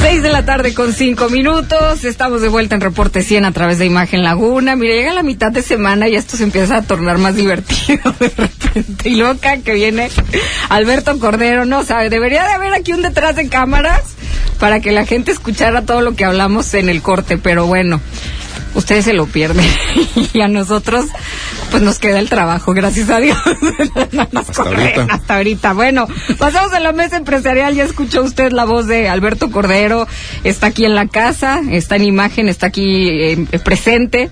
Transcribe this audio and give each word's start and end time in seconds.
Seis 0.00 0.22
de 0.22 0.30
la 0.30 0.44
tarde 0.44 0.74
con 0.74 0.92
cinco 0.92 1.28
minutos. 1.28 2.04
Estamos 2.04 2.40
de 2.40 2.48
vuelta 2.48 2.76
en 2.76 2.80
Reporte 2.80 3.22
100 3.22 3.44
a 3.44 3.52
través 3.52 3.78
de 3.78 3.86
Imagen 3.86 4.22
Laguna. 4.22 4.76
Mira, 4.76 4.94
llega 4.94 5.12
la 5.12 5.24
mitad 5.24 5.50
de 5.50 5.60
semana 5.62 6.08
y 6.08 6.14
esto 6.14 6.36
se 6.36 6.44
empieza 6.44 6.76
a 6.76 6.82
tornar 6.82 7.18
más 7.18 7.34
divertido 7.34 8.14
de 8.20 8.28
repente. 8.28 9.08
Y 9.08 9.16
loca 9.16 9.58
que 9.58 9.74
viene 9.74 10.08
Alberto 10.68 11.18
Cordero, 11.18 11.64
no 11.64 11.84
sabe, 11.84 12.10
debería 12.10 12.44
de 12.44 12.52
haber 12.52 12.74
aquí 12.74 12.92
un 12.92 13.02
detrás 13.02 13.34
de 13.34 13.48
cámaras 13.48 14.02
para 14.60 14.80
que 14.80 14.92
la 14.92 15.04
gente 15.04 15.32
escuchara 15.32 15.82
todo 15.82 16.00
lo 16.00 16.14
que 16.14 16.24
hablamos 16.24 16.72
en 16.74 16.88
el 16.88 17.02
corte, 17.02 17.36
pero 17.36 17.66
bueno, 17.66 18.00
ustedes 18.74 19.04
se 19.04 19.12
lo 19.12 19.26
pierden 19.26 19.66
y 20.32 20.40
a 20.40 20.48
nosotros 20.48 21.06
pues 21.70 21.82
nos 21.82 21.98
queda 21.98 22.18
el 22.18 22.28
trabajo, 22.28 22.72
gracias 22.72 23.10
a 23.10 23.20
Dios. 23.20 23.36
hasta, 24.34 24.62
ahorita. 24.62 25.06
hasta 25.10 25.36
ahorita. 25.36 25.72
Bueno, 25.74 26.06
pasamos 26.38 26.72
a 26.72 26.80
la 26.80 26.92
mesa 26.92 27.16
empresarial, 27.16 27.74
ya 27.74 27.84
escuchó 27.84 28.22
usted 28.22 28.52
la 28.52 28.64
voz 28.64 28.86
de 28.86 29.08
Alberto 29.08 29.50
Cordero, 29.50 30.06
está 30.44 30.68
aquí 30.68 30.84
en 30.84 30.94
la 30.94 31.08
casa, 31.08 31.60
está 31.70 31.96
en 31.96 32.04
imagen, 32.04 32.48
está 32.48 32.66
aquí 32.68 33.08
eh, 33.10 33.46
presente. 33.62 34.30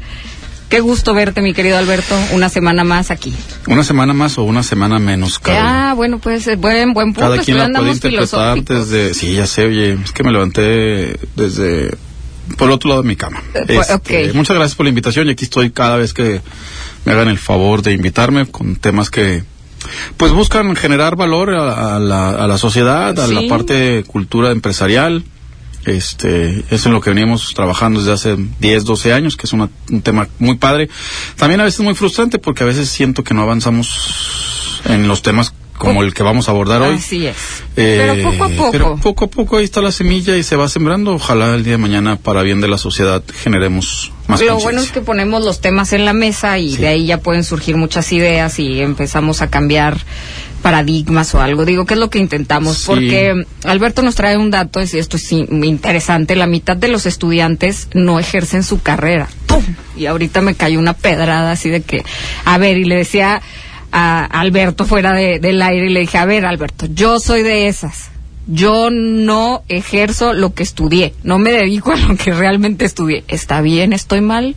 Qué 0.69 0.81
gusto 0.81 1.15
verte, 1.15 1.43
mi 1.43 1.55
querido 1.55 1.79
Alberto, 1.79 2.17
una 2.33 2.49
semana 2.49 2.83
más 2.83 3.13
aquí. 3.13 3.33
Una 3.69 3.85
semana 3.85 4.13
más 4.15 4.37
o 4.37 4.43
una 4.43 4.65
semana 4.65 4.99
menos, 4.99 5.41
Ah, 5.45 5.93
bueno, 5.95 6.19
pues 6.19 6.45
buen, 6.59 6.93
buen 6.93 7.13
punto. 7.13 7.21
Cada 7.21 7.39
quien 7.39 7.59
la 7.59 7.69
puede 7.79 7.93
interpretar 7.93 8.65
desde... 8.65 9.15
Sí, 9.15 9.35
ya 9.35 9.47
sé, 9.47 9.67
oye, 9.67 9.93
es 9.93 10.11
que 10.11 10.25
me 10.25 10.33
levanté 10.33 11.21
desde 11.37 11.97
por 12.57 12.69
el 12.69 12.75
otro 12.75 12.89
lado 12.91 13.03
de 13.03 13.09
mi 13.09 13.17
cama. 13.17 13.43
Eh, 13.55 13.81
este, 13.89 14.33
muchas 14.33 14.57
gracias 14.57 14.77
por 14.77 14.85
la 14.85 14.91
invitación 14.91 15.29
y 15.29 15.31
aquí 15.31 15.45
estoy 15.45 15.71
cada 15.71 15.97
vez 15.97 16.15
que 16.15 16.41
me 17.05 17.13
hagan 17.13 17.29
el 17.29 17.39
favor 17.39 17.83
de 17.83 17.93
invitarme 17.93 18.47
con 18.47 18.77
temas 18.77 19.11
que 19.11 19.45
pues 20.17 20.33
buscan 20.33 20.75
generar 20.75 21.17
valor 21.17 21.51
a, 21.51 21.99
la, 21.99 22.31
a 22.31 22.47
la, 22.47 22.59
sociedad, 22.59 23.19
a 23.19 23.27
la 23.29 23.49
parte 23.49 24.05
cultura 24.07 24.51
empresarial. 24.51 25.25
Este, 25.85 26.65
es 26.71 26.85
en 26.85 26.93
lo 26.93 27.01
que 27.01 27.11
venimos 27.11 27.55
trabajando 27.55 28.01
desde 28.01 28.13
hace 28.13 28.37
10, 28.59 28.85
12 28.85 29.13
años, 29.13 29.37
que 29.37 29.47
es 29.47 29.53
un 29.53 29.71
tema 30.03 30.29
muy 30.41 30.57
padre. 30.57 30.89
También 31.37 31.61
a 31.61 31.65
veces 31.65 31.81
muy 31.81 31.95
frustrante 31.95 32.41
porque 32.41 32.65
a 32.65 32.67
veces 32.67 32.89
siento 32.89 33.23
que 33.23 33.35
no 33.35 33.43
avanzamos 33.43 34.81
en 34.85 35.07
los 35.07 35.23
temas 35.23 35.55
como 35.79 36.03
el 36.03 36.15
que 36.15 36.23
vamos 36.23 36.49
a 36.49 36.53
abordar 36.53 36.83
hoy. 36.83 36.97
Así 36.97 37.27
es. 37.27 37.37
pero 37.75 38.15
eh, 38.15 38.23
poco 38.23 38.45
a 38.45 38.49
poco. 38.49 38.71
Pero 38.71 38.97
poco 38.97 39.25
a 39.25 39.29
poco 39.29 39.57
ahí 39.57 39.65
está 39.65 39.81
la 39.81 39.93
semilla 39.93 40.37
y 40.37 40.43
se 40.43 40.57
va 40.57 40.69
sembrando. 40.69 41.15
Ojalá 41.15 41.55
el 41.55 41.65
día 41.65 41.73
de 41.73 41.79
mañana, 41.79 42.17
para 42.17 42.43
bien 42.43 42.61
de 42.61 42.69
la 42.69 42.79
sociedad, 42.79 43.23
generemos 43.43 44.13
más 44.27 44.41
Lo 44.41 44.59
bueno 44.59 44.81
es 44.81 44.91
que 44.91 45.01
ponemos 45.01 45.45
los 45.45 45.61
temas 45.61 45.93
en 45.93 46.05
la 46.05 46.13
mesa 46.13 46.59
y 46.59 46.77
de 46.77 46.89
ahí 46.89 47.07
ya 47.07 47.19
pueden 47.19 47.45
surgir 47.45 47.77
muchas 47.77 48.11
ideas 48.13 48.59
y 48.59 48.81
empezamos 48.81 49.41
a 49.41 49.49
cambiar 49.51 49.99
paradigmas 50.63 51.33
o 51.35 51.41
algo. 51.41 51.65
Digo, 51.65 51.87
¿qué 51.87 51.95
es 51.95 52.01
lo 52.01 52.11
que 52.11 52.19
intentamos? 52.19 52.85
Porque 52.87 53.47
Alberto 53.63 54.03
nos 54.03 54.17
trae 54.17 54.37
un 54.37 54.51
dato, 54.51 54.81
y 54.81 54.99
esto 54.99 55.17
es 55.17 55.31
interesante, 55.31 56.35
la 56.35 56.49
mitad 56.49 56.77
de 56.77 56.89
los 56.89 57.07
estudiantes 57.07 57.89
no 57.95 58.19
ejercen 58.19 58.65
su 58.65 58.81
carrera. 58.81 59.29
¡Pum! 59.47 59.63
Y 59.97 60.07
ahorita 60.07 60.41
me 60.41 60.57
cayó 60.57 60.81
una 60.81 60.95
pedrada 60.95 61.53
así 61.53 61.71
de 61.71 61.83
que, 61.83 62.05
a 62.45 62.59
ver, 62.59 62.79
y 62.79 62.85
le 62.85 62.97
decía 62.97 63.43
a 63.99 64.27
Alberto 64.27 64.85
fuera 64.85 65.15
del 65.15 65.63
aire 65.63 65.87
y 65.87 65.89
le 65.89 66.01
dije, 66.01 66.19
a 66.19 66.27
ver 66.27 66.45
Alberto, 66.45 66.85
yo 66.85 67.19
soy 67.19 67.43
de 67.43 67.67
esas. 67.67 68.11
Yo 68.47 68.91
no 68.91 69.65
ejerzo 69.69 70.35
lo 70.35 70.53
que 70.53 70.63
estudié, 70.63 71.15
no 71.23 71.39
me 71.39 71.51
dedico 71.51 71.93
a 71.93 71.97
lo 71.97 72.15
que 72.15 72.35
realmente 72.35 72.85
estudié. 72.85 73.25
¿Está 73.27 73.63
bien? 73.63 73.95
¿Estoy 73.95 74.21
mal? 74.21 74.55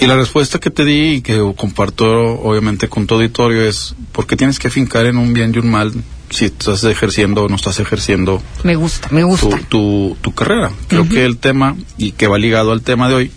Y 0.00 0.06
la 0.06 0.16
respuesta 0.16 0.58
que 0.58 0.70
te 0.70 0.86
di 0.86 1.16
y 1.16 1.20
que 1.20 1.38
comparto 1.56 2.06
obviamente 2.40 2.88
con 2.88 3.06
tu 3.06 3.16
auditorio 3.16 3.68
es, 3.68 3.94
porque 4.12 4.34
tienes 4.34 4.58
que 4.58 4.70
fincar 4.70 5.04
en 5.04 5.18
un 5.18 5.34
bien 5.34 5.52
y 5.54 5.58
un 5.58 5.70
mal 5.70 5.92
si 6.30 6.46
estás 6.46 6.82
ejerciendo 6.84 7.44
o 7.44 7.48
no 7.50 7.56
estás 7.56 7.80
ejerciendo? 7.80 8.42
Me 8.64 8.76
gusta, 8.76 9.08
me 9.10 9.24
gusta. 9.24 9.58
Tu, 9.68 10.16
tu, 10.22 10.34
carrera. 10.34 10.72
Creo 10.88 11.06
que 11.06 11.26
el 11.26 11.36
tema, 11.36 11.76
y 11.98 12.12
que 12.12 12.28
va 12.28 12.38
ligado 12.38 12.72
al 12.72 12.80
tema 12.80 13.10
de 13.10 13.14
hoy, 13.14 13.30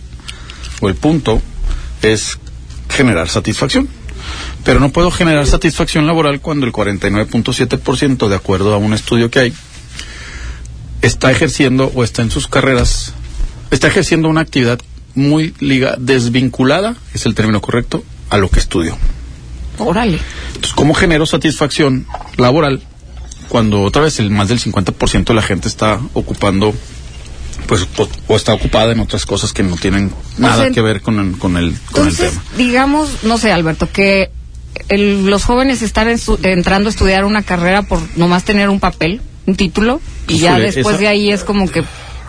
o 0.79 0.87
el 0.87 0.95
punto, 0.95 1.41
es 2.01 2.39
generar 2.89 3.27
satisfacción. 3.27 3.89
Pero 4.63 4.79
no 4.79 4.91
puedo 4.91 5.11
generar 5.11 5.45
satisfacción 5.47 6.07
laboral 6.07 6.41
cuando 6.41 6.65
el 6.65 6.73
49.7%, 6.73 8.27
de 8.27 8.35
acuerdo 8.35 8.73
a 8.73 8.77
un 8.77 8.93
estudio 8.93 9.29
que 9.29 9.39
hay, 9.39 9.53
está 11.01 11.31
ejerciendo 11.31 11.91
o 11.93 12.03
está 12.03 12.21
en 12.21 12.31
sus 12.31 12.47
carreras, 12.47 13.13
está 13.71 13.87
ejerciendo 13.87 14.27
una 14.29 14.41
actividad 14.41 14.79
muy 15.13 15.53
liga, 15.59 15.95
desvinculada, 15.97 16.95
es 17.13 17.25
el 17.25 17.35
término 17.35 17.61
correcto, 17.61 18.03
a 18.29 18.37
lo 18.37 18.49
que 18.49 18.59
estudió. 18.59 18.97
Órale. 19.77 20.19
Entonces, 20.47 20.73
¿cómo 20.73 20.93
genero 20.93 21.25
satisfacción 21.25 22.05
laboral 22.37 22.81
cuando 23.49 23.81
otra 23.81 24.01
vez 24.01 24.19
el 24.19 24.31
más 24.31 24.47
del 24.47 24.59
50% 24.59 25.25
de 25.25 25.33
la 25.33 25.41
gente 25.41 25.67
está 25.67 25.99
ocupando 26.13 26.73
pues 27.67 27.87
o, 28.27 28.35
está 28.35 28.53
ocupada 28.53 28.91
en 28.91 28.99
otras 28.99 29.25
cosas 29.25 29.53
que 29.53 29.63
no 29.63 29.75
tienen 29.75 30.11
nada 30.37 30.69
que 30.71 30.81
ver 30.81 31.01
con 31.01 31.19
el, 31.19 31.37
con 31.37 31.57
el, 31.57 31.75
con 31.91 32.07
el 32.07 32.15
tema. 32.15 32.43
Digamos, 32.57 33.23
no 33.23 33.37
sé, 33.37 33.51
Alberto, 33.51 33.89
que 33.91 34.31
los 34.89 35.43
jóvenes 35.43 35.81
están 35.81 36.07
entrando 36.43 36.89
a 36.89 36.91
estudiar 36.91 37.25
una 37.25 37.43
carrera 37.43 37.83
por 37.83 37.99
nomás 38.17 38.43
tener 38.43 38.69
un 38.69 38.79
papel, 38.79 39.21
un 39.45 39.55
título, 39.55 40.01
y 40.27 40.39
ya 40.39 40.57
después 40.59 40.99
de 40.99 41.07
ahí 41.07 41.31
es 41.31 41.43
como 41.43 41.69
que 41.69 41.83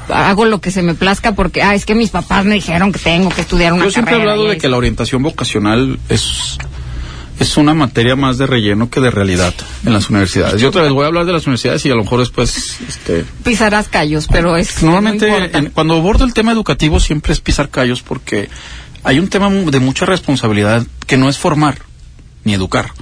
hago 0.09 0.45
lo 0.45 0.61
que 0.61 0.71
se 0.71 0.83
me 0.83 0.95
plazca 0.95 1.35
porque, 1.35 1.63
ah, 1.63 1.75
es 1.75 1.85
que 1.85 1.95
mis 1.95 2.11
papás 2.11 2.45
me 2.45 2.55
dijeron 2.55 2.93
que 2.93 2.99
tengo 2.99 3.31
que 3.31 3.41
estudiar 3.41 3.73
una 3.73 3.81
carrera. 3.81 3.89
Yo 3.89 3.93
siempre 3.93 4.15
he 4.15 4.21
hablado 4.21 4.49
de 4.49 4.59
que 4.59 4.69
la 4.69 4.77
orientación 4.77 5.23
vocacional 5.23 5.99
es 6.09 6.59
es 7.39 7.57
una 7.57 7.75
materia 7.75 8.17
más 8.17 8.39
de 8.39 8.47
relleno 8.47 8.89
que 8.89 9.01
de 9.01 9.11
realidad 9.11 9.55
en 9.85 9.93
las 9.93 10.09
universidades. 10.09 10.61
Yo 10.61 10.69
otra 10.69 10.83
vez 10.83 10.93
voy 10.93 11.05
a 11.05 11.07
hablar 11.09 11.27
de 11.27 11.33
las 11.33 11.47
universidades 11.47 11.85
y 11.85 11.91
a 11.91 11.95
lo 11.95 12.03
mejor 12.03 12.21
después... 12.21 12.79
Este, 12.87 13.25
Pisarás 13.45 13.89
callos, 13.89 14.27
pero 14.31 14.57
es... 14.57 14.83
Normalmente 14.83 15.71
cuando 15.75 15.95
abordo 15.95 16.25
el 16.25 16.35
tema 16.35 16.53
educativo 16.53 16.99
siempre 17.01 17.33
es 17.33 17.41
pisar 17.41 17.69
callos 17.69 18.03
porque 18.03 18.49
hay 19.05 19.19
un 19.19 19.29
tema 19.29 19.51
de 19.51 19.81
mucha 19.81 20.07
responsabilidad 20.07 20.87
que 21.07 21.17
no 21.17 21.29
es 21.29 21.39
formar 21.39 21.79
ni 22.45 22.55
educar. 22.55 22.93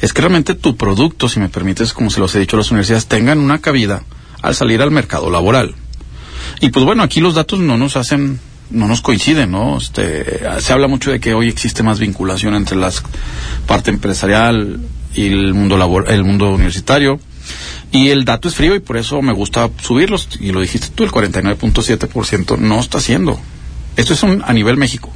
Es 0.00 0.12
que 0.12 0.20
realmente 0.20 0.54
tu 0.54 0.76
producto, 0.76 1.28
si 1.28 1.40
me 1.40 1.48
permites, 1.48 1.92
como 1.92 2.10
se 2.10 2.20
los 2.20 2.34
he 2.34 2.40
dicho 2.40 2.56
a 2.56 2.58
las 2.58 2.70
universidades, 2.70 3.06
tengan 3.06 3.38
una 3.38 3.58
cabida 3.60 4.02
al 4.42 4.54
salir 4.54 4.82
al 4.82 4.90
mercado 4.90 5.30
laboral. 5.30 5.74
Y 6.60 6.70
pues 6.70 6.84
bueno, 6.84 7.02
aquí 7.02 7.20
los 7.20 7.34
datos 7.34 7.58
no 7.58 7.76
nos 7.76 7.96
hacen 7.96 8.40
no 8.70 8.88
nos 8.88 9.00
coinciden, 9.00 9.50
¿no? 9.50 9.78
Este, 9.78 10.40
se 10.60 10.72
habla 10.72 10.88
mucho 10.88 11.10
de 11.10 11.20
que 11.20 11.34
hoy 11.34 11.48
existe 11.48 11.82
más 11.82 11.98
vinculación 11.98 12.54
entre 12.54 12.76
la 12.76 12.92
parte 13.66 13.90
empresarial 13.90 14.80
y 15.14 15.26
el 15.26 15.54
mundo 15.54 15.76
labor, 15.76 16.10
el 16.10 16.24
mundo 16.24 16.50
universitario. 16.50 17.20
Y 17.92 18.08
el 18.08 18.24
dato 18.24 18.48
es 18.48 18.54
frío 18.54 18.74
y 18.74 18.80
por 18.80 18.96
eso 18.96 19.22
me 19.22 19.32
gusta 19.32 19.70
subirlos. 19.80 20.28
Y 20.40 20.50
lo 20.50 20.60
dijiste 20.60 20.88
tú, 20.94 21.04
el 21.04 21.10
49.7% 21.10 22.58
no 22.58 22.80
está 22.80 22.98
haciendo. 22.98 23.38
Esto 23.96 24.12
es 24.12 24.22
un, 24.22 24.42
a 24.44 24.52
nivel 24.52 24.76
México. 24.76 25.12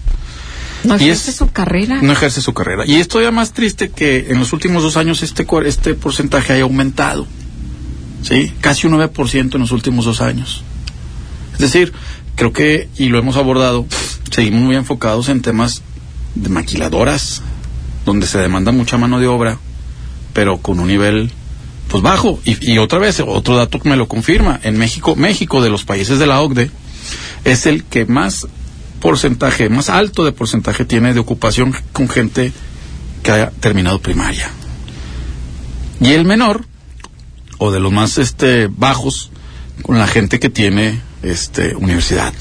No 0.85 0.95
ejerce 0.95 1.33
su 1.33 1.51
carrera. 1.51 2.01
No 2.01 2.13
ejerce 2.13 2.41
su 2.41 2.55
carrera. 2.55 2.85
Y 2.87 2.95
esto 2.95 3.21
ya 3.21 3.31
más 3.31 3.53
triste 3.53 3.91
que 3.91 4.29
en 4.31 4.39
los 4.39 4.53
últimos 4.53 4.83
dos 4.83 4.97
años 4.97 5.23
este, 5.23 5.47
este 5.67 5.95
porcentaje 5.95 6.55
haya 6.55 6.63
aumentado. 6.63 7.27
¿Sí? 8.23 8.53
Casi 8.61 8.87
un 8.87 8.95
9% 8.95 9.55
en 9.55 9.61
los 9.61 9.73
últimos 9.73 10.05
dos 10.05 10.21
años. 10.21 10.63
Es 11.55 11.59
decir, 11.59 11.93
creo 12.41 12.55
que, 12.55 12.89
y 12.97 13.11
lo 13.11 13.19
hemos 13.19 13.37
abordado, 13.37 13.85
seguimos 14.31 14.63
muy 14.63 14.75
enfocados 14.75 15.29
en 15.29 15.43
temas 15.43 15.83
de 16.35 16.49
maquiladoras, 16.49 17.43
donde 18.07 18.27
se 18.27 18.39
demanda 18.39 18.73
mucha 18.73 18.97
mano 18.97 19.21
de 19.21 19.27
obra, 19.27 19.59
pero 20.33 20.57
con 20.57 20.81
un 20.81 20.89
nivel 20.89 21.31
pues 21.89 22.03
bajo. 22.03 22.41
Y, 22.47 22.79
otra 22.79 22.99
vez, 22.99 23.21
otro 23.21 23.57
dato 23.59 23.79
que 23.79 23.91
me 23.91 23.97
lo 23.97 24.09
confirma, 24.09 24.59
en 24.63 24.79
México, 24.79 25.17
México 25.17 25.61
de 25.61 25.69
los 25.69 25.85
países 25.85 26.19
de 26.19 26.27
la 26.27 26.41
OCDE, 26.41 26.71
es 27.45 27.67
el 27.67 27.85
que 27.85 28.07
más 28.07 28.47
porcentaje, 29.03 29.69
más 29.69 29.91
alto 29.91 30.25
de 30.25 30.33
porcentaje 30.33 30.87
tiene 30.87 31.13
de 31.13 31.21
ocupación 31.21 31.77
con 31.93 32.09
gente 32.09 32.55
que 33.23 33.33
haya 33.33 33.51
terminado 33.51 33.99
primaria. 33.99 34.51
Y 36.01 36.13
el 36.13 36.25
menor, 36.25 36.65
o 37.59 37.71
de 37.71 37.81
los 37.81 37.93
más 37.93 38.17
este, 38.17 38.69
bajos, 38.69 39.31
con 39.83 39.99
la 39.99 40.07
gente 40.07 40.41
que 40.41 40.49
tiene 40.49 41.10
este, 41.23 41.75
universidad. 41.75 42.33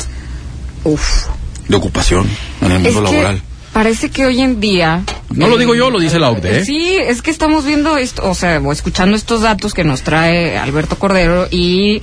Uf. 0.84 1.28
De 1.68 1.76
ocupación 1.76 2.28
en 2.62 2.72
el 2.72 2.80
mundo 2.80 3.02
laboral. 3.02 3.42
Parece 3.74 4.10
que 4.10 4.26
hoy 4.26 4.42
en 4.42 4.60
día. 4.60 5.04
No 5.30 5.48
lo 5.48 5.58
digo 5.58 5.76
yo, 5.76 5.92
lo 5.92 6.00
dice 6.00 6.18
la 6.20 6.32
OCDE. 6.32 6.60
¿eh? 6.60 6.66
Sí, 6.66 6.98
es 7.00 7.22
que 7.22 7.30
estamos 7.30 7.66
viendo 7.66 7.98
esto, 7.98 8.28
o 8.28 8.34
sea, 8.34 8.60
escuchando 8.72 9.16
estos 9.16 9.42
datos 9.42 9.74
que 9.74 9.84
nos 9.84 10.02
trae 10.02 10.58
Alberto 10.58 10.98
Cordero 10.98 11.48
y 11.52 12.02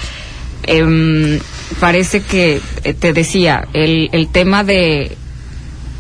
em, 0.63 1.41
parece 1.81 2.23
que, 2.23 2.61
eh, 2.85 2.95
te 2.95 3.13
decía, 3.13 3.67
el, 3.73 4.09
el 4.13 4.29
tema 4.29 4.65
de. 4.65 5.17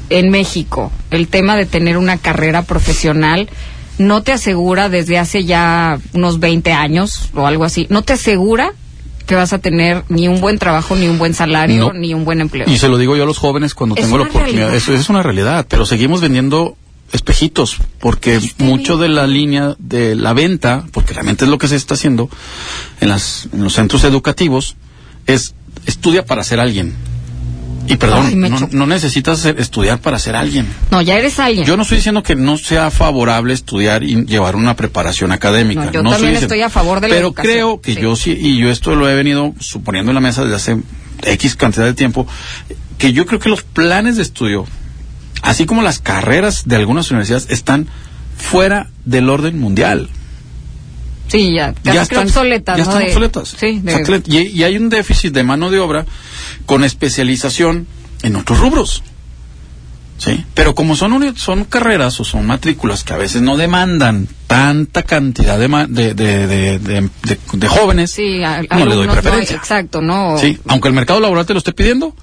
En 0.09 0.31
México, 0.31 0.93
el 1.11 1.27
tema 1.27 1.57
de 1.57 1.67
tener 1.67 1.97
una 1.97 2.19
carrera 2.19 2.63
profesional 2.63 3.51
no 3.99 4.23
te 4.23 4.31
asegura 4.31 4.89
desde 4.89 5.19
hace 5.19 5.45
ya 5.45 5.99
unos 6.13 6.39
20 6.39 6.73
años 6.73 7.31
o 7.35 7.47
algo 7.47 7.65
así, 7.65 7.89
no 7.91 8.03
te 8.03 8.13
asegura 8.13 8.73
que 9.27 9.35
vas 9.35 9.53
a 9.53 9.59
tener 9.59 10.05
ni 10.09 10.29
un 10.29 10.41
buen 10.41 10.59
trabajo, 10.59 10.97
ni 10.97 11.09
un 11.09 11.19
buen 11.19 11.35
salario, 11.35 11.93
ni 11.93 12.15
un 12.15 12.25
buen 12.25 12.41
empleo. 12.41 12.69
Y 12.69 12.79
se 12.79 12.89
lo 12.89 12.97
digo 12.97 13.17
yo 13.17 13.25
a 13.25 13.27
los 13.27 13.39
jóvenes 13.39 13.75
cuando 13.75 13.95
tengo 13.95 14.19
la 14.19 14.25
oportunidad. 14.25 14.75
Eso 14.75 14.95
es 14.95 15.09
una 15.09 15.23
realidad, 15.23 15.67
pero 15.69 15.85
seguimos 15.85 16.21
vendiendo 16.21 16.77
espejitos, 17.13 17.79
porque 18.01 18.41
mucho 18.59 18.97
de 18.97 19.09
la 19.09 19.27
línea 19.27 19.77
de 19.79 20.15
la 20.15 20.33
venta, 20.33 20.85
porque 20.93 21.13
realmente 21.13 21.45
es 21.45 21.51
lo 21.51 21.59
que 21.59 21.69
se 21.69 21.77
está 21.77 21.95
haciendo 21.95 22.29
en, 23.01 23.09
las, 23.09 23.49
en 23.53 23.63
los 23.63 23.75
centros 23.75 24.05
educativos, 24.05 24.77
es 25.27 25.55
estudia 25.87 26.25
para 26.25 26.45
ser 26.45 26.61
alguien. 26.61 26.95
Y 27.89 27.97
perdón, 27.97 28.27
Ay, 28.27 28.69
no, 28.73 28.87
necesitas 28.87 29.45
estudiar 29.45 29.99
para 30.01 30.19
ser 30.19 30.37
alguien. 30.37 30.67
No, 30.91 31.03
ya 31.03 31.17
eres 31.17 31.39
alguien. 31.39 31.65
Yo 31.67 31.77
no 31.77 31.83
estoy 31.83 31.99
diciendo 31.99 32.23
que 32.23 32.35
no 32.37 32.57
sea 32.59 32.91
favorable 32.91 33.55
estudiar 33.55 34.03
y 34.03 34.25
llevar 34.27 34.57
una 34.57 34.75
preparación 34.77 35.33
académica. 35.33 35.87
No, 35.87 35.93
yo 35.93 36.03
No 36.03 36.11
también 36.11 36.33
diciendo- 36.33 36.55
estoy 36.55 36.63
a 36.63 36.71
favor 36.71 37.01
de 37.01 37.09
la 37.09 37.15
Pero 37.15 37.27
educación, 37.29 37.53
creo 37.55 37.81
que 37.81 37.95
sí. 37.95 38.01
yo 38.01 38.17
sí, 38.17 38.37
y 38.39 38.59
yo 38.59 38.71
esto 38.71 38.95
lo 38.97 39.09
he 39.09 39.15
venido 39.15 39.55
suponiendo 39.61 40.11
en 40.11 40.15
la 40.17 40.21
mesa 40.21 40.43
desde 40.43 40.57
hace 40.57 40.77
X 41.23 41.57
cantidad 41.57 41.85
de 41.87 41.95
tiempo, 41.95 42.27
que 42.99 43.13
yo 43.13 43.27
creo 43.27 43.39
que 43.41 43.49
los 43.49 43.63
planes 43.63 44.17
de 44.17 44.23
estudio, 44.23 44.67
así 45.43 45.67
como 45.67 45.83
las 45.83 45.99
carreras 45.99 46.63
de 46.67 46.77
algunas 46.77 47.11
universidades, 47.11 47.47
están 47.51 47.87
fuera 48.37 48.89
del 49.05 49.29
orden 49.31 49.59
mundial. 49.59 50.09
Sí, 51.29 51.55
ya, 51.55 51.75
casi 51.83 52.11
que 52.11 52.19
obsoletas, 52.19 52.79
ya 52.79 52.85
¿no? 52.85 52.91
están 52.91 53.03
De- 53.05 53.09
obsoletas. 53.11 53.55
Sí, 53.59 53.81
de- 53.83 54.23
y, 54.27 54.39
y 54.59 54.63
hay 54.63 54.77
un 54.77 54.89
déficit 54.89 55.33
de 55.33 55.43
mano 55.43 55.71
de 55.71 55.79
obra 55.81 56.07
con 56.67 56.85
especialización 56.85 57.87
en 58.23 58.37
otros 58.37 58.61
rubros. 58.61 59.03
¿Sí? 60.19 60.43
Pero 60.55 60.75
como 60.75 60.97
son, 60.97 61.37
son 61.37 61.65
carreras 61.65 62.19
o 62.21 62.25
son 62.25 62.47
matrículas 62.47 63.05
que 63.05 63.13
a 63.13 63.19
veces 63.19 63.43
no 63.43 63.59
demandan 63.59 64.27
tanta 64.47 65.03
cantidad 65.03 65.59
de, 65.59 65.69
de, 66.15 66.15
de, 66.15 67.11
de, 67.53 67.69
jóvenes, 67.69 68.13
sí, 68.13 68.43
a- 68.43 68.63
no 68.63 68.87
le 68.87 68.95
doy 68.95 69.09
preferencia. 69.09 69.57
exacto, 69.57 70.01
no. 70.01 70.39
Sí, 70.39 70.59
aunque 70.69 70.89
el 70.89 70.95
mercado 70.95 71.21
laboral 71.21 71.45
te 71.45 71.53
lo 71.53 71.59
esté 71.59 71.73
pidiendo, 71.73 72.15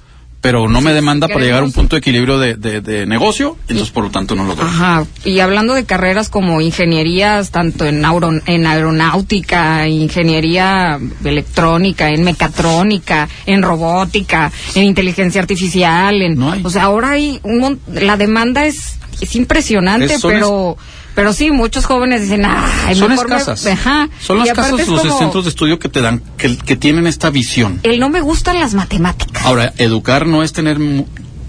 pero 0.44 0.68
no 0.68 0.82
me 0.82 0.92
demanda 0.92 1.26
para 1.26 1.40
llegar 1.40 1.62
a 1.62 1.64
un 1.64 1.72
punto 1.72 1.96
de 1.96 2.00
equilibrio 2.00 2.38
de, 2.38 2.54
de- 2.56 2.82
de 2.82 3.06
negocio, 3.06 3.56
entonces 3.62 3.88
por 3.90 4.04
lo 4.04 4.10
tanto 4.10 4.34
no 4.34 4.44
lo 4.44 4.54
doy. 4.54 4.66
Ajá, 4.66 5.06
y 5.24 5.40
hablando 5.40 5.72
de 5.72 5.86
carreras 5.86 6.28
como 6.28 6.60
ingenierías, 6.60 7.50
tanto 7.50 7.86
en, 7.86 8.04
auro- 8.04 8.42
en 8.44 8.66
aeronáutica, 8.66 9.88
ingeniería 9.88 10.98
electrónica, 11.24 12.10
en 12.10 12.24
mecatrónica, 12.24 13.26
en 13.46 13.62
robótica, 13.62 14.52
en 14.74 14.84
inteligencia 14.84 15.40
artificial, 15.40 16.20
en, 16.20 16.38
No 16.38 16.52
hay. 16.52 16.60
o 16.62 16.68
sea, 16.68 16.82
ahora 16.84 17.12
hay 17.12 17.40
un 17.42 17.80
la 17.92 18.18
demanda 18.18 18.66
es, 18.66 18.96
es 19.22 19.34
impresionante, 19.36 20.12
Es- 20.14 20.22
pero 20.22 20.76
pero 21.14 21.32
sí, 21.32 21.50
muchos 21.50 21.84
jóvenes 21.86 22.22
dicen, 22.22 22.44
ay, 22.46 22.94
son 22.94 23.08
mejor 23.10 23.28
me-". 23.28 23.36
escasas. 23.36 23.66
Ajá. 23.66 24.08
Son 24.20 24.38
las 24.38 24.48
casas 24.52 24.80
es 24.80 24.88
los 24.88 25.00
como, 25.02 25.18
centros 25.18 25.44
de 25.44 25.50
estudio 25.50 25.78
que 25.78 25.88
te 25.88 26.00
dan, 26.00 26.22
que, 26.36 26.56
que 26.56 26.76
tienen 26.76 27.06
esta 27.06 27.30
visión. 27.30 27.80
El 27.82 28.00
no 28.00 28.08
me 28.08 28.20
gustan 28.20 28.58
las 28.60 28.74
matemáticas. 28.74 29.44
Ahora, 29.44 29.72
educar 29.78 30.26
no 30.26 30.42
es 30.42 30.52
tener 30.52 30.78
mu- 30.78 31.06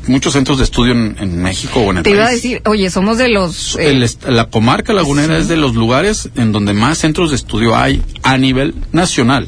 muchos 0.07 0.33
centros 0.33 0.59
de 0.59 0.65
estudio 0.65 0.93
en, 0.93 1.15
en 1.19 1.41
México 1.41 1.79
o 1.79 1.89
en 1.91 1.97
el 1.97 2.03
Te 2.03 2.11
país. 2.11 2.15
iba 2.19 2.27
a 2.27 2.31
decir, 2.31 2.61
oye, 2.65 2.89
somos 2.91 3.17
de 3.17 3.29
los... 3.29 3.75
eh, 3.77 3.89
El 3.89 4.07
la 4.35 4.45
comarca 4.51 4.93
lagunera 4.93 5.37
es 5.37 5.47
de 5.47 5.57
los 5.57 5.73
lugares 5.73 6.29
en 6.35 6.51
donde 6.51 6.73
más 6.73 6.99
centros 6.99 7.31
de 7.31 7.35
estudio 7.37 7.75
hay 7.75 8.03
a 8.21 8.37
nivel 8.37 8.75
nacional. 8.91 9.47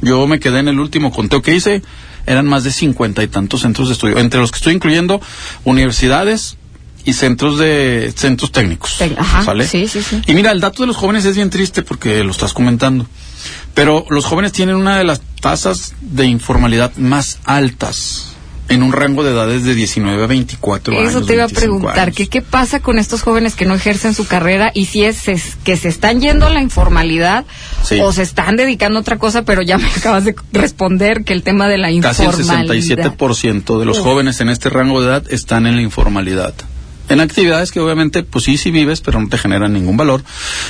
Yo 0.00 0.26
me 0.26 0.40
quedé 0.40 0.60
en 0.60 0.68
el 0.68 0.80
último 0.80 1.10
conteo 1.12 1.42
que 1.42 1.54
hice, 1.54 1.82
eran 2.26 2.46
más 2.46 2.64
de 2.64 2.72
cincuenta 2.72 3.22
y 3.22 3.28
tantos 3.28 3.60
centros 3.62 3.88
de 3.88 3.94
estudio, 3.94 4.18
entre 4.18 4.40
los 4.40 4.50
que 4.50 4.56
estoy 4.56 4.74
incluyendo 4.74 5.20
universidades 5.64 6.56
y 7.08 7.14
centros 7.14 7.58
de 7.58 8.12
centros 8.14 8.52
técnicos. 8.52 9.00
Ajá, 9.16 9.42
¿sale? 9.42 9.66
sí, 9.66 9.88
sí, 9.88 10.02
sí. 10.02 10.20
Y 10.26 10.34
mira, 10.34 10.50
el 10.52 10.60
dato 10.60 10.82
de 10.82 10.88
los 10.88 10.96
jóvenes 10.96 11.24
es 11.24 11.36
bien 11.36 11.48
triste 11.48 11.82
porque 11.82 12.22
lo 12.22 12.30
estás 12.30 12.52
comentando. 12.52 13.06
Pero 13.72 14.04
los 14.10 14.26
jóvenes 14.26 14.52
tienen 14.52 14.76
una 14.76 14.98
de 14.98 15.04
las 15.04 15.22
tasas 15.40 15.94
de 16.02 16.26
informalidad 16.26 16.94
más 16.96 17.38
altas 17.44 18.34
en 18.68 18.82
un 18.82 18.92
rango 18.92 19.24
de 19.24 19.30
edades 19.30 19.64
de 19.64 19.74
19 19.74 20.22
a 20.22 20.26
24 20.26 20.94
años. 20.98 21.08
Eso 21.10 21.24
te 21.24 21.34
iba 21.34 21.44
a 21.44 21.46
25 21.46 21.78
preguntar, 21.78 22.12
que 22.12 22.28
qué 22.28 22.42
pasa 22.42 22.80
con 22.80 22.98
estos 22.98 23.22
jóvenes 23.22 23.54
que 23.54 23.64
no 23.64 23.74
ejercen 23.74 24.14
su 24.14 24.26
carrera 24.26 24.70
y 24.74 24.84
si 24.84 25.04
es, 25.04 25.28
es 25.28 25.56
que 25.64 25.76
se 25.78 25.88
están 25.88 26.20
yendo 26.20 26.46
a 26.46 26.50
la 26.50 26.60
informalidad 26.60 27.46
Sí. 27.82 27.98
o 28.02 28.12
se 28.12 28.22
están 28.22 28.56
dedicando 28.56 28.98
a 28.98 29.00
otra 29.00 29.16
cosa, 29.16 29.42
pero 29.46 29.62
ya 29.62 29.78
me 29.78 29.88
acabas 29.88 30.24
de 30.26 30.36
responder 30.52 31.24
que 31.24 31.32
el 31.32 31.42
tema 31.42 31.68
de 31.68 31.78
la 31.78 31.88
Casi 32.02 32.22
el 32.24 32.28
informalidad. 32.28 32.74
67% 33.16 33.78
de 33.78 33.84
los 33.86 33.98
jóvenes 34.00 34.40
en 34.42 34.50
este 34.50 34.68
rango 34.68 35.00
de 35.00 35.08
edad 35.08 35.24
están 35.30 35.66
en 35.66 35.76
la 35.76 35.82
informalidad. 35.82 36.52
En 37.08 37.20
actividades 37.20 37.72
que 37.72 37.80
obviamente, 37.80 38.22
pues 38.22 38.44
sí, 38.44 38.58
sí 38.58 38.70
vives, 38.70 39.00
pero 39.00 39.20
no 39.20 39.28
te 39.28 39.38
generan 39.38 39.72
ningún 39.72 39.96
valor. 39.96 40.22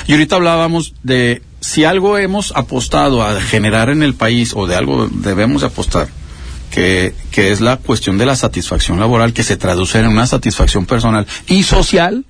Y 0.07 0.13
ahorita 0.13 0.37
hablábamos 0.37 0.93
de 1.03 1.41
si 1.59 1.83
algo 1.83 2.17
hemos 2.17 2.53
apostado 2.55 3.23
a 3.23 3.39
generar 3.41 3.89
en 3.89 4.03
el 4.03 4.13
país 4.13 4.53
o 4.55 4.65
de 4.65 4.75
algo 4.75 5.07
debemos 5.07 5.61
de 5.61 5.67
apostar, 5.67 6.07
que, 6.71 7.13
que 7.31 7.51
es 7.51 7.61
la 7.61 7.77
cuestión 7.77 8.17
de 8.17 8.25
la 8.25 8.35
satisfacción 8.35 8.99
laboral, 8.99 9.33
que 9.33 9.43
se 9.43 9.57
traduce 9.57 9.99
en 9.99 10.07
una 10.07 10.27
satisfacción 10.27 10.85
personal 10.85 11.27
y 11.47 11.63
social, 11.63 12.25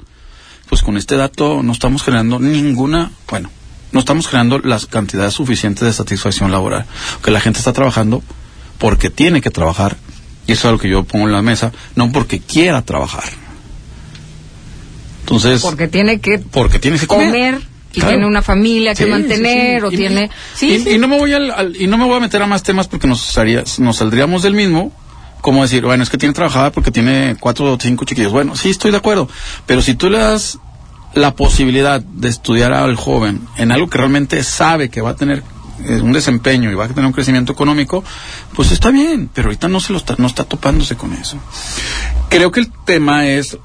pues 0.67 0.81
con 0.81 0.97
este 0.97 1.15
dato 1.15 1.61
no 1.61 1.71
estamos 1.71 2.03
generando 2.03 2.39
ninguna, 2.39 3.11
bueno, 3.29 3.51
no 3.91 3.99
estamos 3.99 4.27
generando 4.27 4.59
las 4.59 4.85
cantidades 4.85 5.33
suficientes 5.33 5.83
de 5.83 5.93
satisfacción 5.93 6.51
laboral. 6.51 6.85
Que 7.23 7.31
la 7.31 7.39
gente 7.39 7.59
está 7.59 7.73
trabajando 7.73 8.23
porque 8.77 9.09
tiene 9.09 9.41
que 9.41 9.49
trabajar, 9.49 9.97
y 10.47 10.53
eso 10.53 10.67
es 10.67 10.71
lo 10.73 10.79
que 10.79 10.89
yo 10.89 11.03
pongo 11.03 11.27
en 11.27 11.33
la 11.33 11.41
mesa, 11.41 11.71
no 11.95 12.11
porque 12.11 12.39
quiera 12.39 12.81
trabajar. 12.83 13.48
Entonces, 15.29 15.61
Porque 15.61 15.87
tiene 15.87 16.19
que 16.19 16.39
porque 16.39 16.79
tienes 16.79 17.01
que 17.01 17.07
comer. 17.07 17.27
comer 17.27 17.61
y 17.91 17.99
Claro. 17.99 18.09
tiene 18.09 18.25
una 18.27 18.41
familia 18.41 18.93
que 18.95 19.05
Sí, 19.05 19.09
mantener 19.09 19.81
sí, 19.81 19.81
sí. 19.81 19.85
o 19.85 19.91
Y- 19.91 19.97
tiene... 19.97 20.29
Sí, 20.55 20.67
y, 20.73 20.79
sí. 20.79 20.89
y 20.91 20.97
no 20.97 21.07
me 21.07 21.17
voy 21.17 21.33
al, 21.33 21.51
al- 21.51 21.75
y 21.75 21.87
no 21.87 21.97
me 21.97 22.05
voy 22.05 22.17
a 22.17 22.19
meter 22.19 22.41
a 22.41 22.47
más 22.47 22.63
temas 22.63 22.87
porque 22.87 23.07
nos 23.07 23.37
haría- 23.37 23.63
nos 23.79 23.97
saldríamos 23.97 24.43
del 24.43 24.53
mismo 24.53 24.91
como 25.41 25.61
decir 25.63 25.83
bueno 25.85 26.03
es 26.03 26.09
que 26.09 26.17
tiene 26.17 26.33
trabajada 26.33 26.71
porque 26.71 26.91
tiene 26.91 27.35
cuatro 27.39 27.73
o 27.73 27.77
cinco 27.79 28.05
chiquillos 28.05 28.31
bueno 28.31 28.55
sí 28.55 28.69
estoy 28.69 28.91
de 28.91 28.97
acuerdo 28.97 29.29
pero 29.65 29.81
si 29.81 29.93
tú 29.95 30.09
le 30.09 30.17
das 30.17 30.59
la 31.13 31.33
posibilidad 31.35 32.01
de 32.01 32.27
estudiar 32.29 32.73
al 32.73 32.95
joven 32.95 33.41
en 33.57 33.71
algo 33.71 33.89
que 33.89 33.97
realmente 33.97 34.43
sabe 34.43 34.89
que 34.89 34.99
va 35.01 35.11
a 35.11 35.15
tener 35.15 35.41
eh, 35.87 36.01
un 36.01 36.11
desempeño 36.11 36.69
y 36.69 36.75
va 36.75 36.85
a 36.85 36.87
tener 36.89 37.05
un 37.05 37.13
crecimiento 37.13 37.53
económico 37.53 38.03
pues 38.53 38.71
está 38.71 38.91
bien 38.91 39.29
pero 39.33 39.47
ahorita 39.47 39.67
no 39.69 39.79
se 39.79 39.93
lo 39.93 39.97
está 39.99 40.15
no 40.17 40.27
está 40.27 40.43
topándose 40.43 40.95
con 40.97 41.13
eso 41.13 41.37
creo 42.29 42.51
que 42.51 42.59
el 42.59 42.71
tema 42.85 43.25
es 43.27 43.57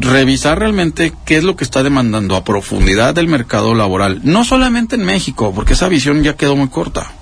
revisar 0.00 0.58
realmente 0.58 1.12
qué 1.26 1.36
es 1.36 1.44
lo 1.44 1.56
que 1.56 1.64
está 1.64 1.82
demandando 1.82 2.34
a 2.36 2.44
profundidad 2.44 3.14
del 3.14 3.28
mercado 3.28 3.74
laboral, 3.74 4.20
no 4.24 4.44
solamente 4.44 4.96
en 4.96 5.04
México, 5.04 5.52
porque 5.54 5.74
esa 5.74 5.88
visión 5.88 6.22
ya 6.22 6.36
quedó 6.36 6.56
muy 6.56 6.68
corta, 6.68 7.12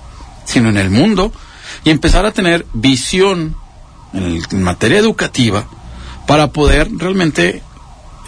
sino 0.45 0.69
en 0.69 0.77
el 0.77 0.89
mundo, 0.89 1.31
y 1.83 1.89
empezar 1.91 2.25
a 2.25 2.31
tener 2.31 2.65
visión 2.73 3.55
en, 4.13 4.23
el- 4.23 4.43
en 4.51 4.63
materia 4.63 4.97
educativa 4.99 5.65
para 6.25 6.47
poder 6.47 6.89
realmente 6.97 7.61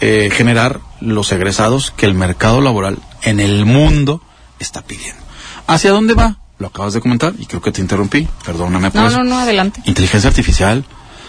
eh, 0.00 0.30
generar 0.32 0.80
los 1.00 1.32
egresados 1.32 1.90
que 1.96 2.06
el 2.06 2.14
mercado 2.14 2.60
laboral 2.60 2.98
en 3.22 3.40
el 3.40 3.64
mundo 3.64 4.20
está 4.58 4.82
pidiendo. 4.82 5.20
¿Hacia 5.66 5.92
dónde 5.92 6.14
va? 6.14 6.36
Lo 6.58 6.68
acabas 6.68 6.92
de 6.92 7.00
comentar 7.00 7.32
y 7.38 7.46
creo 7.46 7.60
que 7.62 7.72
te 7.72 7.80
interrumpí, 7.80 8.28
perdóname 8.44 8.90
por 8.90 9.00
No, 9.00 9.08
eso. 9.08 9.18
no, 9.18 9.24
no, 9.24 9.38
adelante. 9.38 9.80
Inteligencia 9.84 10.28
artificial, 10.28 10.84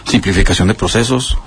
simplificación 0.05 0.67
de 0.67 0.73
procesos. 0.75 1.37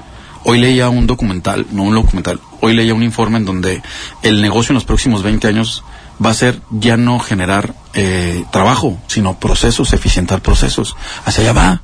Hoy 0.49 0.59
leía 0.61 0.89
un 0.89 1.07
documental, 1.09 1.67
no 1.73 1.83
un 1.83 1.95
documental, 1.95 2.41
hoy 2.61 2.73
leía 2.75 2.95
un 2.95 3.03
informe 3.03 3.39
en 3.39 3.45
donde 3.45 3.83
el 4.23 4.41
negocio 4.41 4.71
en 4.73 4.77
los 4.77 4.85
próximos 4.85 5.23
20 5.25 5.49
años 5.49 5.83
va 6.25 6.31
a 6.31 6.35
ser 6.35 6.61
ya 6.71 6.97
no 6.97 7.19
generar 7.19 7.75
eh, 7.95 8.45
trabajo, 8.53 8.97
sino 9.09 9.39
procesos, 9.41 9.93
eficientar 9.93 10.41
procesos. 10.43 10.95
Hacia 11.25 11.43
allá 11.43 11.53
va. 11.53 11.83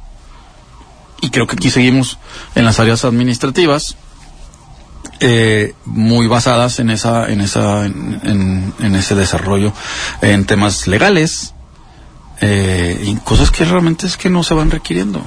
Y 1.21 1.31
creo 1.31 1.47
que 1.49 1.57
aquí 1.57 1.71
seguimos 1.71 2.19
en 2.55 2.65
las 2.65 2.79
áreas 2.79 3.05
administrativas, 3.05 3.97
eh, 5.21 5.75
muy 5.85 6.27
basadas 6.29 6.79
en 6.79 6.91
esa, 6.91 7.29
en 7.31 7.41
esa, 7.41 7.85
en, 7.87 8.21
en- 8.25 8.75
en 8.81 8.95
ese 8.95 9.15
desarrollo, 9.17 9.73
en 10.21 10.47
temas 10.47 10.87
legales, 10.87 11.55
eh, 12.41 13.01
y 13.05 13.15
cosas 13.17 13.51
que 13.51 13.65
realmente 13.65 14.07
es 14.07 14.17
que 14.17 14.31
no 14.31 14.43
se 14.45 14.55
van 14.55 14.71
requiriendo. 14.71 15.21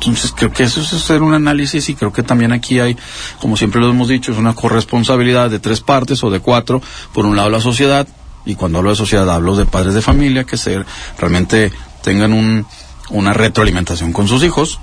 Entonces 0.00 0.32
creo 0.36 0.52
que 0.52 0.62
eso 0.62 0.80
es 0.80 0.92
hacer 0.92 1.22
un 1.22 1.34
análisis 1.34 1.88
y 1.88 1.94
creo 1.94 2.12
que 2.12 2.22
también 2.22 2.52
aquí 2.52 2.78
hay, 2.78 2.96
como 3.40 3.56
siempre 3.56 3.80
lo 3.80 3.90
hemos 3.90 4.08
dicho, 4.08 4.32
es 4.32 4.38
una 4.38 4.54
corresponsabilidad 4.54 5.50
de 5.50 5.58
tres 5.58 5.80
partes 5.80 6.22
o 6.22 6.30
de 6.30 6.40
cuatro. 6.40 6.80
Por 7.12 7.26
un 7.26 7.36
lado 7.36 7.50
la 7.50 7.60
sociedad, 7.60 8.06
y 8.44 8.54
cuando 8.54 8.78
hablo 8.78 8.90
de 8.90 8.96
sociedad 8.96 9.28
hablo 9.28 9.56
de 9.56 9.66
padres 9.66 9.94
de 9.94 10.02
familia 10.02 10.44
que 10.44 10.56
se, 10.56 10.84
realmente 11.18 11.72
tengan 12.02 12.32
un, 12.32 12.64
una 13.10 13.32
retroalimentación 13.32 14.12
con 14.12 14.28
sus 14.28 14.44
hijos, 14.44 14.78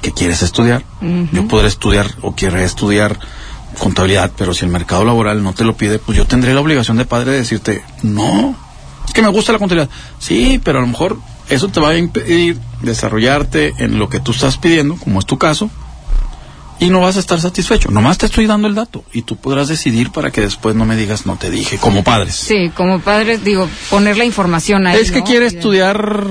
que 0.00 0.12
quieres 0.12 0.42
estudiar. 0.42 0.84
Yo 1.32 1.48
podré 1.48 1.68
estudiar 1.68 2.06
o 2.22 2.34
quiero 2.34 2.58
estudiar 2.58 3.18
contabilidad, 3.78 4.32
pero 4.36 4.52
si 4.52 4.64
el 4.64 4.70
mercado 4.70 5.04
laboral 5.04 5.42
no 5.42 5.54
te 5.54 5.64
lo 5.64 5.76
pide, 5.76 5.98
pues 5.98 6.18
yo 6.18 6.26
tendré 6.26 6.54
la 6.54 6.60
obligación 6.60 6.96
de 6.96 7.04
padre 7.04 7.32
de 7.32 7.38
decirte, 7.38 7.84
no, 8.02 8.56
es 9.06 9.12
que 9.12 9.22
me 9.22 9.28
gusta 9.28 9.52
la 9.52 9.58
contabilidad. 9.58 9.90
Sí, 10.18 10.60
pero 10.62 10.78
a 10.78 10.82
lo 10.82 10.88
mejor 10.88 11.18
eso 11.48 11.68
te 11.68 11.80
va 11.80 11.90
a 11.90 11.96
impedir 11.96 12.58
desarrollarte 12.82 13.74
en 13.78 13.98
lo 13.98 14.08
que 14.08 14.20
tú 14.20 14.32
estás 14.32 14.58
pidiendo, 14.58 14.96
como 14.96 15.18
es 15.20 15.26
tu 15.26 15.38
caso, 15.38 15.70
y 16.78 16.90
no 16.90 17.00
vas 17.00 17.16
a 17.16 17.20
estar 17.20 17.40
satisfecho. 17.40 17.90
Nomás 17.90 18.18
te 18.18 18.26
estoy 18.26 18.46
dando 18.46 18.66
el 18.66 18.74
dato 18.74 19.04
y 19.12 19.22
tú 19.22 19.36
podrás 19.36 19.68
decidir 19.68 20.10
para 20.10 20.30
que 20.30 20.40
después 20.40 20.74
no 20.74 20.84
me 20.84 20.96
digas 20.96 21.26
no 21.26 21.36
te 21.36 21.50
dije, 21.50 21.78
como 21.78 22.02
padres. 22.02 22.34
Sí, 22.34 22.70
como 22.74 23.00
padres, 23.00 23.44
digo, 23.44 23.68
poner 23.88 24.16
la 24.16 24.24
información 24.24 24.86
ahí. 24.86 25.00
es 25.00 25.12
que 25.12 25.20
¿no? 25.20 25.24
quiere 25.24 25.46
estudiar 25.46 26.26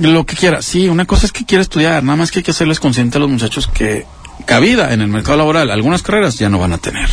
lo 0.00 0.26
que 0.26 0.36
quiera. 0.36 0.62
Sí, 0.62 0.88
una 0.88 1.06
cosa 1.06 1.26
es 1.26 1.32
que 1.32 1.44
quiere 1.44 1.62
estudiar, 1.62 2.02
nada 2.04 2.16
más 2.16 2.30
que 2.30 2.38
hay 2.38 2.42
que 2.44 2.52
hacerles 2.52 2.78
consciente 2.78 3.18
a 3.18 3.20
los 3.20 3.30
muchachos 3.30 3.66
que 3.66 4.06
cabida 4.44 4.92
en 4.94 5.00
el 5.00 5.08
mercado 5.08 5.38
laboral, 5.38 5.70
algunas 5.70 6.02
carreras 6.02 6.38
ya 6.38 6.48
no 6.48 6.58
van 6.58 6.72
a 6.72 6.78
tener. 6.78 7.08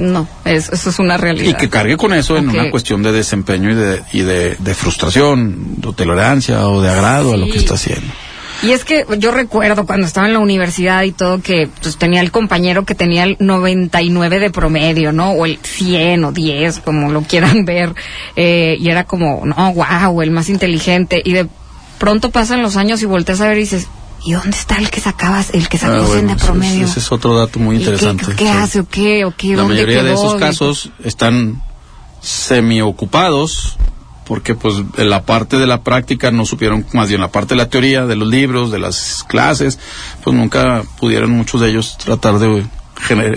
No, 0.00 0.26
es, 0.46 0.70
eso 0.70 0.88
es 0.88 0.98
una 0.98 1.18
realidad. 1.18 1.50
Y 1.50 1.54
que 1.54 1.68
cargue 1.68 1.98
con 1.98 2.14
eso 2.14 2.38
en 2.38 2.48
una 2.48 2.70
cuestión 2.70 3.02
de 3.02 3.12
desempeño 3.12 3.70
y 3.70 3.74
de, 3.74 4.02
y 4.12 4.20
de, 4.22 4.56
de 4.58 4.74
frustración, 4.74 5.76
de 5.76 5.92
tolerancia 5.92 6.66
o 6.68 6.80
de 6.80 6.88
agrado 6.88 7.34
a 7.34 7.36
lo 7.36 7.46
que 7.46 7.58
está 7.58 7.74
haciendo. 7.74 8.10
Y 8.62 8.72
es 8.72 8.84
que 8.84 9.06
yo 9.18 9.30
recuerdo 9.30 9.86
cuando 9.86 10.06
estaba 10.06 10.26
en 10.26 10.34
la 10.34 10.38
universidad 10.38 11.02
y 11.02 11.12
todo 11.12 11.40
que 11.40 11.68
pues, 11.82 11.96
tenía 11.96 12.20
el 12.20 12.30
compañero 12.30 12.84
que 12.84 12.94
tenía 12.94 13.24
el 13.24 13.36
99 13.38 14.38
de 14.38 14.50
promedio, 14.50 15.12
¿no? 15.12 15.32
O 15.32 15.46
el 15.46 15.58
100 15.62 16.24
o 16.24 16.32
10, 16.32 16.80
como 16.80 17.10
lo 17.10 17.22
quieran 17.22 17.64
ver. 17.66 17.94
Eh, 18.36 18.76
y 18.78 18.90
era 18.90 19.04
como, 19.04 19.44
no, 19.44 19.74
wow, 19.74 20.20
el 20.22 20.30
más 20.30 20.50
inteligente. 20.50 21.22
Y 21.24 21.32
de 21.32 21.46
pronto 21.98 22.30
pasan 22.30 22.62
los 22.62 22.76
años 22.76 23.02
y 23.02 23.06
volteas 23.06 23.40
a 23.40 23.48
ver 23.48 23.56
y 23.56 23.60
dices, 23.60 23.88
¿y 24.24 24.32
dónde 24.32 24.56
está 24.56 24.76
el 24.76 24.90
que 24.90 25.00
sacabas, 25.00 25.50
el 25.54 25.68
que 25.68 25.78
sacó 25.78 25.94
Ah, 25.94 26.06
100 26.06 26.08
bueno, 26.08 26.34
de 26.34 26.44
promedio? 26.44 26.84
Ese 26.86 26.98
es 27.00 27.10
otro 27.12 27.36
dato 27.38 27.58
muy 27.58 27.76
¿Y 27.76 27.78
qué- 27.78 27.84
interesante. 27.86 28.24
¿Qué, 28.36 28.44
sí. 28.44 28.48
hace 28.48 28.80
o 28.80 28.88
qué? 28.88 29.24
¿O 29.24 29.34
qué? 29.36 29.48
La 29.50 29.56
¿Dónde 29.62 29.74
mayoría 29.74 30.02
de 30.02 30.12
esos 30.14 30.34
Y- 30.36 30.38
casos 30.38 30.90
están 31.04 31.62
semiocupados 32.20 33.76
porque 34.26 34.54
pues 34.54 34.76
en 34.96 35.10
la 35.10 35.24
parte 35.24 35.56
de 35.56 35.66
la 35.66 35.82
práctica 35.82 36.30
no 36.30 36.46
supieron, 36.46 36.86
más 36.92 37.08
bien 37.08 37.20
la 37.20 37.32
parte 37.32 37.54
de 37.54 37.58
la 37.58 37.68
teoría, 37.68 38.06
de 38.06 38.14
los 38.14 38.28
libros, 38.28 38.70
de 38.70 38.78
las 38.78 39.24
clases, 39.26 39.78
pues 40.22 40.36
nunca 40.36 40.84
pudieron 41.00 41.30
muchos 41.32 41.60
de 41.60 41.70
ellos 41.70 41.98
tratar 41.98 42.38
de 42.38 42.64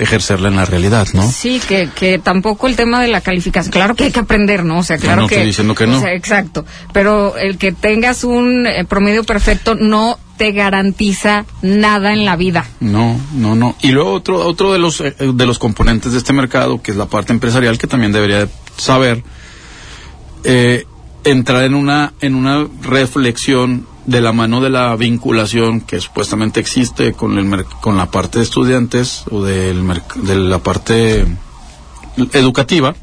ejercerla 0.01 0.49
en 0.49 0.57
la 0.57 0.65
realidad, 0.65 1.07
¿no? 1.13 1.27
Sí, 1.31 1.59
que, 1.67 1.89
que 1.95 2.19
tampoco 2.19 2.67
el 2.67 2.75
tema 2.75 3.01
de 3.01 3.07
la 3.07 3.21
calificación, 3.21 3.71
claro 3.71 3.95
que 3.95 4.03
hay 4.03 4.11
que 4.11 4.19
aprender, 4.19 4.63
¿no? 4.65 4.79
O 4.79 4.83
sea, 4.83 4.97
claro 4.99 5.21
no 5.23 5.27
que... 5.27 5.35
estoy 5.35 5.47
diciendo 5.47 5.73
que 5.73 5.87
no. 5.87 5.97
o 5.97 6.01
sea, 6.01 6.13
exacto, 6.13 6.63
pero 6.91 7.37
el 7.37 7.57
que 7.57 7.71
tengas 7.71 8.23
un 8.23 8.67
eh, 8.67 8.85
promedio 8.85 9.23
perfecto 9.23 9.73
no 9.73 10.19
te 10.37 10.51
garantiza 10.51 11.45
nada 11.61 12.13
en 12.13 12.25
la 12.25 12.35
vida. 12.35 12.65
No, 12.79 13.19
no, 13.33 13.55
no. 13.55 13.75
Y 13.81 13.91
luego 13.91 14.11
otro, 14.11 14.45
otro 14.45 14.73
de 14.73 14.79
los 14.79 15.01
eh, 15.01 15.15
de 15.19 15.45
los 15.45 15.59
componentes 15.59 16.11
de 16.11 16.17
este 16.17 16.33
mercado, 16.33 16.81
que 16.81 16.91
es 16.91 16.97
la 16.97 17.05
parte 17.05 17.33
empresarial, 17.33 17.77
que 17.77 17.87
también 17.87 18.11
debería 18.11 18.45
de 18.45 18.49
saber, 18.77 19.23
eh, 20.43 20.85
entrar 21.23 21.63
en 21.63 21.75
una, 21.75 22.13
en 22.21 22.35
una 22.35 22.67
reflexión 22.81 23.87
de 24.05 24.19
la 24.19 24.33
mano 24.33 24.59
de 24.59 24.69
la 24.69 24.95
vinculación 24.97 25.79
que 25.79 26.01
supuestamente 26.01 26.59
existe 26.59 27.13
con 27.13 27.37
el 27.37 27.65
con 27.65 27.95
la 27.95 28.11
parte 28.11 28.39
de 28.39 28.43
estudiantes 28.43 29.23
o 29.31 29.43
del 29.43 29.81
de 30.15 30.35
la 30.35 30.59
parte 30.59 31.25
educativa 32.33 32.95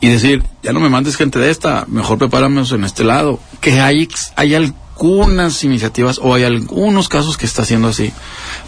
y 0.00 0.08
decir, 0.08 0.42
ya 0.62 0.72
no 0.72 0.80
me 0.80 0.88
mandes 0.88 1.16
gente 1.16 1.38
de 1.38 1.50
esta, 1.50 1.84
mejor 1.88 2.18
prepáramos 2.18 2.72
en 2.72 2.84
este 2.84 3.02
lado. 3.02 3.40
Que 3.60 3.80
hay, 3.80 4.08
hay 4.36 4.54
algunas 4.96 5.62
iniciativas 5.62 6.18
o 6.22 6.34
hay 6.34 6.44
algunos 6.44 7.08
casos 7.08 7.36
que 7.36 7.46
está 7.46 7.62
haciendo 7.62 7.88
así, 7.88 8.12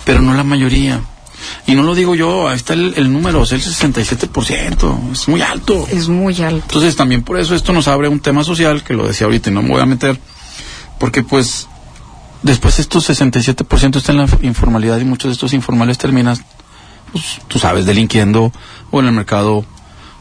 pero 0.04 0.20
no 0.20 0.34
la 0.34 0.44
mayoría. 0.44 1.02
Y 1.66 1.74
no 1.74 1.82
lo 1.82 1.94
digo 1.94 2.14
yo, 2.14 2.48
ahí 2.48 2.56
está 2.56 2.74
el, 2.74 2.94
el 2.96 3.12
número, 3.12 3.42
es 3.44 3.52
el 3.52 3.62
67%, 3.62 5.12
es 5.12 5.28
muy 5.28 5.40
alto. 5.40 5.86
Es 5.90 6.08
muy 6.08 6.40
alto. 6.42 6.64
Entonces 6.64 6.96
también 6.96 7.22
por 7.22 7.38
eso 7.38 7.54
esto 7.54 7.72
nos 7.72 7.88
abre 7.88 8.08
un 8.08 8.20
tema 8.20 8.44
social, 8.44 8.82
que 8.82 8.94
lo 8.94 9.06
decía 9.06 9.26
ahorita 9.26 9.50
y 9.50 9.52
no 9.52 9.62
me 9.62 9.70
voy 9.70 9.80
a 9.80 9.86
meter, 9.86 10.18
porque 10.98 11.22
pues 11.22 11.68
después 12.42 12.78
estos 12.78 13.08
67% 13.08 13.96
está 13.96 14.12
en 14.12 14.18
la 14.18 14.28
informalidad 14.42 14.98
y 14.98 15.04
muchos 15.04 15.30
de 15.30 15.34
estos 15.34 15.52
informales 15.54 15.96
terminan, 15.96 16.36
pues 17.12 17.38
tú 17.46 17.58
sabes, 17.58 17.86
delinquiendo 17.86 18.52
o 18.90 19.00
en 19.00 19.06
el 19.06 19.12
mercado 19.12 19.64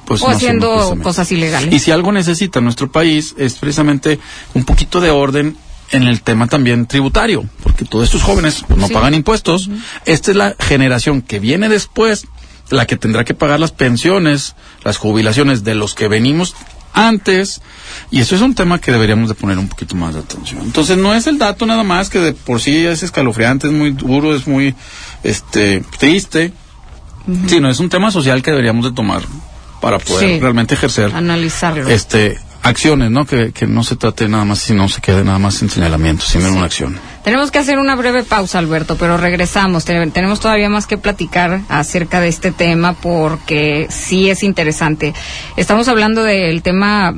pues 0.05 0.21
o 0.21 0.29
no 0.29 0.35
haciendo 0.35 0.97
cosas 1.03 1.29
ilegales. 1.31 1.73
Y 1.73 1.79
si 1.79 1.91
algo 1.91 2.11
necesita 2.13 2.61
nuestro 2.61 2.89
país 2.89 3.35
es 3.37 3.55
precisamente 3.55 4.19
un 4.53 4.63
poquito 4.63 5.01
de 5.01 5.09
orden 5.09 5.57
en 5.91 6.03
el 6.03 6.21
tema 6.21 6.47
también 6.47 6.85
tributario, 6.85 7.45
porque 7.63 7.85
todos 7.85 8.05
estos 8.05 8.23
jóvenes 8.23 8.63
pues, 8.67 8.79
no 8.79 8.87
Sí. 8.87 8.93
pagan 8.93 9.13
impuestos. 9.13 9.69
Esta 10.05 10.31
es 10.31 10.37
la 10.37 10.55
generación 10.59 11.21
que 11.21 11.39
viene 11.39 11.69
después, 11.69 12.27
la 12.69 12.85
que 12.85 12.97
tendrá 12.97 13.23
que 13.23 13.33
pagar 13.33 13.59
las 13.59 13.71
pensiones, 13.71 14.55
las 14.83 14.97
jubilaciones 14.97 15.63
de 15.63 15.75
los 15.75 15.93
que 15.95 16.07
venimos 16.07 16.55
antes, 16.93 17.61
y 18.11 18.19
eso 18.21 18.35
es 18.35 18.41
un 18.41 18.55
tema 18.55 18.79
que 18.81 18.91
deberíamos 18.91 19.29
de 19.29 19.35
poner 19.35 19.57
un 19.59 19.67
poquito 19.69 19.95
más 19.95 20.13
de 20.15 20.21
atención. 20.21 20.61
Entonces 20.63 20.97
no 20.97 21.13
es 21.13 21.27
el 21.27 21.37
dato 21.37 21.65
nada 21.65 21.83
más 21.83 22.09
que 22.09 22.19
de 22.19 22.33
por 22.33 22.59
sí 22.59 22.85
es 22.85 23.03
escalofriante, 23.03 23.67
es 23.67 23.73
muy 23.73 23.91
duro, 23.91 24.35
es 24.35 24.47
muy 24.47 24.73
este 25.23 25.83
triste, 25.99 26.51
sino 27.47 27.69
es 27.69 27.79
un 27.79 27.89
tema 27.89 28.09
social 28.11 28.41
que 28.41 28.51
deberíamos 28.51 28.85
de 28.85 28.91
tomar 28.93 29.21
para 29.81 29.99
poder 29.99 30.27
Sí. 30.35 30.39
realmente 30.39 30.73
ejercer 30.73 31.13
Analizarlo. 31.13 31.87
este 31.87 32.39
acciones, 32.63 33.11
¿no? 33.11 33.25
Que, 33.25 33.51
que 33.51 33.65
no 33.67 33.83
se 33.83 33.95
trate 33.95 34.27
nada 34.27 34.45
más, 34.45 34.59
si 34.59 34.73
no 34.73 34.87
se 34.89 35.01
quede 35.01 35.23
nada 35.23 35.39
más 35.39 35.61
en 35.61 35.69
señalamiento, 35.69 36.25
sino 36.25 36.47
en 36.47 36.55
una 36.55 36.65
acción. 36.65 36.99
Tenemos 37.23 37.51
que 37.51 37.59
hacer 37.59 37.77
una 37.79 37.95
breve 37.95 38.23
pausa, 38.23 38.59
Alberto, 38.59 38.95
pero 38.97 39.17
regresamos. 39.17 39.83
Te- 39.85 40.07
tenemos 40.11 40.39
todavía 40.39 40.69
más 40.69 40.85
que 40.87 40.97
platicar 40.97 41.61
acerca 41.69 42.19
de 42.21 42.29
este 42.29 42.51
tema 42.51 42.93
porque 42.93 43.87
sí 43.89 44.29
es 44.29 44.43
interesante. 44.43 45.13
Estamos 45.57 45.87
hablando 45.87 46.23
del 46.23 46.61
tema 46.61 47.13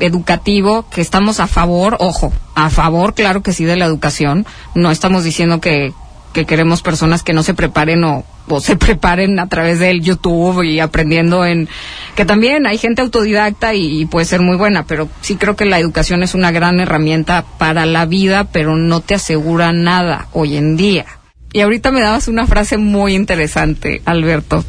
educativo, 0.00 0.86
que 0.90 1.00
estamos 1.02 1.40
a 1.40 1.46
favor, 1.46 1.96
ojo, 2.00 2.32
a 2.54 2.70
favor, 2.70 3.14
claro 3.14 3.42
que 3.42 3.52
sí, 3.52 3.64
de 3.64 3.76
la 3.76 3.84
educación. 3.84 4.46
No 4.74 4.90
estamos 4.90 5.24
diciendo 5.24 5.60
que, 5.60 5.92
que 6.32 6.46
queremos 6.46 6.82
personas 6.82 7.22
que 7.22 7.32
no 7.32 7.42
se 7.42 7.54
preparen 7.54 8.04
o, 8.04 8.24
o 8.48 8.60
se 8.60 8.76
preparen 8.86 9.38
a 9.38 9.48
través 9.48 9.78
del 9.78 10.00
YouTube 10.02 10.62
y 10.62 10.80
aprendiendo 10.80 11.44
en 11.44 11.68
que 12.14 12.24
también 12.24 12.66
hay 12.66 12.78
gente 12.78 13.02
autodidacta 13.02 13.74
y, 13.74 14.00
y 14.00 14.06
puede 14.06 14.26
ser 14.26 14.40
muy 14.40 14.56
buena, 14.56 14.86
pero 14.86 15.08
sí 15.20 15.36
creo 15.36 15.56
que 15.56 15.64
la 15.64 15.78
educación 15.78 16.22
es 16.22 16.34
una 16.34 16.50
gran 16.52 16.78
herramienta 16.80 17.44
para 17.58 17.86
la 17.86 18.06
vida, 18.06 18.44
pero 18.52 18.76
no 18.76 19.00
te 19.00 19.14
asegura 19.14 19.72
nada 19.72 20.28
hoy 20.32 20.56
en 20.56 20.76
día. 20.76 21.06
Y 21.52 21.60
ahorita 21.62 21.90
me 21.90 22.00
dabas 22.00 22.28
una 22.28 22.46
frase 22.46 22.76
muy 22.78 23.14
interesante, 23.14 24.02
Alberto, 24.04 24.64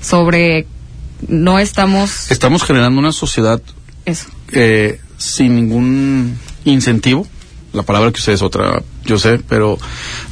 sobre 0.00 0.66
no 1.26 1.58
estamos 1.58 2.30
Estamos 2.30 2.62
generando 2.62 2.98
una 3.00 3.12
sociedad 3.12 3.60
eso. 4.06 4.28
eh, 4.52 5.00
sin 5.18 5.54
ningún 5.56 6.38
incentivo. 6.64 7.26
La 7.72 7.82
palabra 7.82 8.10
que 8.10 8.18
usted 8.18 8.32
es 8.32 8.42
otra, 8.42 8.80
yo 9.10 9.18
sé, 9.18 9.38
pero 9.48 9.76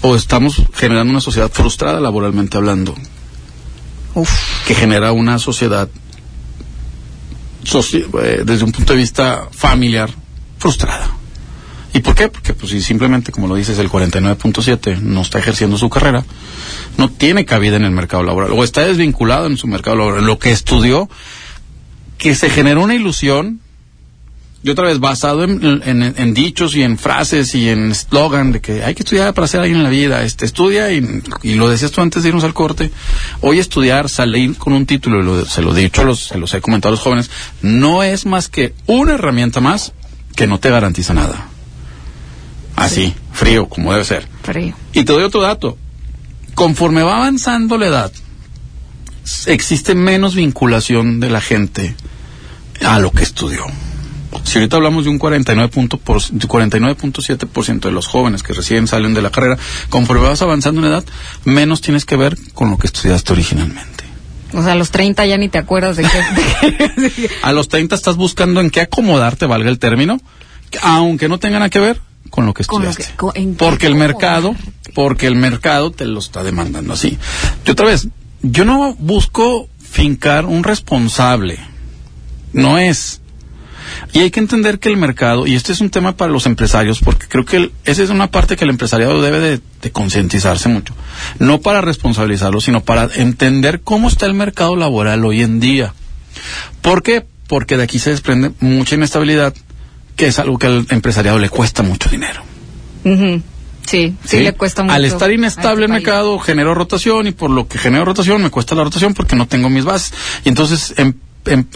o 0.02 0.14
estamos 0.16 0.62
generando 0.72 1.10
una 1.10 1.20
sociedad 1.20 1.50
frustrada 1.52 2.00
laboralmente 2.00 2.56
hablando, 2.56 2.94
Uf, 4.14 4.30
que 4.66 4.74
genera 4.74 5.12
una 5.12 5.38
sociedad 5.38 5.88
soci- 7.64 8.06
eh, 8.22 8.42
desde 8.44 8.64
un 8.64 8.72
punto 8.72 8.92
de 8.92 8.98
vista 9.00 9.48
familiar 9.50 10.10
frustrada. 10.58 11.10
¿Y 11.92 12.00
por 12.00 12.14
qué? 12.14 12.28
Porque 12.28 12.52
pues 12.54 12.70
si 12.72 12.80
simplemente, 12.82 13.32
como 13.32 13.48
lo 13.48 13.54
dices, 13.54 13.78
el 13.78 13.88
49.7 13.90 15.00
no 15.00 15.22
está 15.22 15.38
ejerciendo 15.38 15.76
su 15.78 15.88
carrera, 15.88 16.24
no 16.98 17.10
tiene 17.10 17.44
cabida 17.44 17.76
en 17.76 17.84
el 17.84 17.90
mercado 17.90 18.22
laboral, 18.22 18.52
o 18.52 18.62
está 18.62 18.82
desvinculado 18.86 19.46
en 19.46 19.56
su 19.56 19.66
mercado 19.66 19.96
laboral, 19.96 20.24
lo 20.24 20.38
que 20.38 20.50
estudió, 20.50 21.08
que 22.18 22.34
se 22.34 22.50
generó 22.50 22.82
una 22.82 22.94
ilusión, 22.94 23.60
y 24.62 24.70
otra 24.70 24.86
vez 24.86 24.98
basado 24.98 25.44
en, 25.44 25.62
en- 25.84 26.02
en 26.16 26.34
dichos 26.34 26.74
y 26.74 26.82
en 26.82 26.98
frases 26.98 27.54
y 27.54 27.68
en 27.68 27.92
eslogan 27.92 28.50
de 28.52 28.60
que 28.60 28.82
hay 28.84 28.94
que 28.94 29.02
estudiar 29.04 29.32
para 29.32 29.46
ser 29.46 29.60
alguien 29.60 29.78
en 29.78 29.84
la 29.84 29.90
vida, 29.90 30.22
este 30.24 30.44
estudia 30.46 30.90
y, 30.92 31.22
y 31.44 31.54
lo 31.54 31.68
decías 31.68 31.92
tú 31.92 32.00
antes 32.00 32.22
de 32.24 32.30
irnos 32.30 32.42
al 32.44 32.54
corte, 32.54 32.90
hoy 33.40 33.60
estudiar, 33.60 34.08
salir 34.08 34.56
con 34.56 34.72
un 34.72 34.84
título, 34.84 35.20
y 35.20 35.24
lo- 35.24 35.46
se 35.46 35.62
lo 35.62 35.76
he 35.76 35.80
dicho, 35.82 36.02
los, 36.04 36.24
se 36.26 36.38
los 36.38 36.52
he 36.54 36.60
comentado 36.60 36.92
a 36.92 36.96
los 36.96 37.00
jóvenes, 37.04 37.30
no 37.62 38.02
es 38.02 38.26
más 38.26 38.48
que 38.48 38.74
una 38.86 39.14
herramienta 39.14 39.60
más 39.60 39.92
que 40.34 40.46
no 40.48 40.58
te 40.58 40.70
garantiza 40.70 41.14
nada. 41.14 41.46
Así, 42.76 43.14
frío, 43.32 43.68
como 43.68 43.92
debe 43.92 44.04
ser. 44.04 44.28
frío. 44.42 44.74
Y 44.92 45.04
te 45.04 45.12
doy 45.12 45.22
otro 45.24 45.40
dato. 45.40 45.76
Conforme 46.54 47.02
va 47.02 47.16
avanzando 47.16 47.76
la 47.78 47.86
edad, 47.86 48.12
existe 49.46 49.94
menos 49.94 50.34
vinculación 50.34 51.20
de 51.20 51.30
la 51.30 51.40
gente 51.40 51.94
a 52.84 52.98
lo 52.98 53.10
que 53.10 53.22
estudió. 53.22 53.64
Si 54.44 54.58
ahorita 54.58 54.76
hablamos 54.76 55.04
de 55.04 55.10
un 55.10 55.18
49 55.18 55.68
punto 55.70 55.96
por- 55.98 56.22
de 56.22 56.46
49.7% 56.48 57.80
de 57.88 57.92
los 57.92 58.06
jóvenes 58.06 58.42
que 58.42 58.52
recién 58.52 58.86
salen 58.86 59.14
de 59.14 59.22
la 59.22 59.30
carrera, 59.30 59.56
conforme 59.88 60.26
vas 60.28 60.42
avanzando 60.42 60.80
en 60.80 60.88
edad, 60.88 61.04
menos 61.44 61.80
tienes 61.80 62.04
que 62.04 62.16
ver 62.16 62.36
con 62.54 62.70
lo 62.70 62.78
que 62.78 62.86
estudiaste 62.86 63.32
originalmente. 63.32 64.04
O 64.52 64.62
sea, 64.62 64.72
a 64.72 64.74
los 64.76 64.90
30 64.90 65.26
ya 65.26 65.36
ni 65.36 65.48
te 65.48 65.58
acuerdas 65.58 65.96
de 65.96 66.04
qué. 66.04 67.30
A 67.42 67.52
los 67.52 67.68
30 67.68 67.94
estás 67.94 68.16
buscando 68.16 68.60
en 68.60 68.70
qué 68.70 68.80
acomodarte, 68.82 69.46
valga 69.46 69.68
el 69.70 69.78
término, 69.78 70.18
que- 70.70 70.78
aunque 70.82 71.28
no 71.28 71.38
tenga 71.38 71.58
nada 71.58 71.70
que 71.70 71.80
ver 71.80 72.00
con 72.30 72.44
lo 72.46 72.54
que 72.54 72.62
lo 72.62 72.84
estudiaste. 72.94 73.04
que- 73.04 73.54
porque 73.58 73.86
el 73.86 73.94
mercado, 73.94 74.54
porque 74.94 75.26
el 75.26 75.34
mercado 75.36 75.90
te 75.90 76.04
lo 76.06 76.18
está 76.18 76.42
demandando 76.42 76.92
así. 76.94 77.18
Y 77.66 77.70
otra 77.70 77.86
vez, 77.86 78.08
yo 78.42 78.64
no 78.64 78.94
busco 78.98 79.68
fincar 79.82 80.44
un 80.46 80.64
responsable. 80.64 81.58
No 82.52 82.78
es. 82.78 83.20
Y 84.12 84.20
hay 84.20 84.30
que 84.30 84.40
entender 84.40 84.78
que 84.78 84.88
el 84.88 84.96
mercado, 84.96 85.46
y 85.46 85.54
este 85.54 85.72
es 85.72 85.80
un 85.80 85.90
tema 85.90 86.16
para 86.16 86.30
los 86.32 86.46
empresarios, 86.46 87.00
porque 87.00 87.26
creo 87.28 87.44
que 87.44 87.56
el- 87.56 87.72
esa 87.84 88.02
es 88.02 88.10
una 88.10 88.30
parte 88.30 88.56
que 88.56 88.64
el 88.64 88.70
empresariado 88.70 89.20
debe 89.22 89.38
de, 89.40 89.60
de 89.82 89.90
concientizarse 89.92 90.68
mucho. 90.68 90.94
No 91.38 91.60
para 91.60 91.80
responsabilizarlo, 91.80 92.60
sino 92.60 92.82
para 92.82 93.08
entender 93.14 93.80
cómo 93.82 94.08
está 94.08 94.26
el 94.26 94.34
mercado 94.34 94.76
laboral 94.76 95.24
hoy 95.24 95.42
en 95.42 95.60
día. 95.60 95.94
¿Por 96.82 97.02
qué? 97.02 97.24
Porque 97.46 97.76
de 97.76 97.84
aquí 97.84 97.98
se 97.98 98.10
desprende 98.10 98.52
mucha 98.60 98.94
inestabilidad, 98.94 99.54
que 100.16 100.26
es 100.26 100.38
algo 100.38 100.58
que 100.58 100.66
al 100.66 100.86
empresariado 100.90 101.38
le 101.38 101.48
cuesta 101.48 101.82
mucho 101.82 102.08
dinero. 102.10 102.42
Sí, 103.86 104.14
sí, 104.24 104.40
le 104.40 104.52
cuesta 104.52 104.82
mucho. 104.82 104.94
Al 104.94 105.04
estar 105.06 105.30
a 105.30 105.32
inestable 105.32 105.84
este 105.86 105.96
el 105.96 106.02
mercado, 106.02 106.38
genero 106.38 106.74
rotación 106.74 107.26
y 107.26 107.30
por 107.32 107.48
lo 107.50 107.68
que 107.68 107.78
genero 107.78 108.04
rotación 108.04 108.42
me 108.42 108.50
cuesta 108.50 108.74
la 108.74 108.84
rotación 108.84 109.14
porque 109.14 109.34
no 109.34 109.46
tengo 109.48 109.70
mis 109.70 109.84
bases. 109.84 110.12
Y 110.44 110.50
entonces 110.50 110.92
em- 110.98 111.14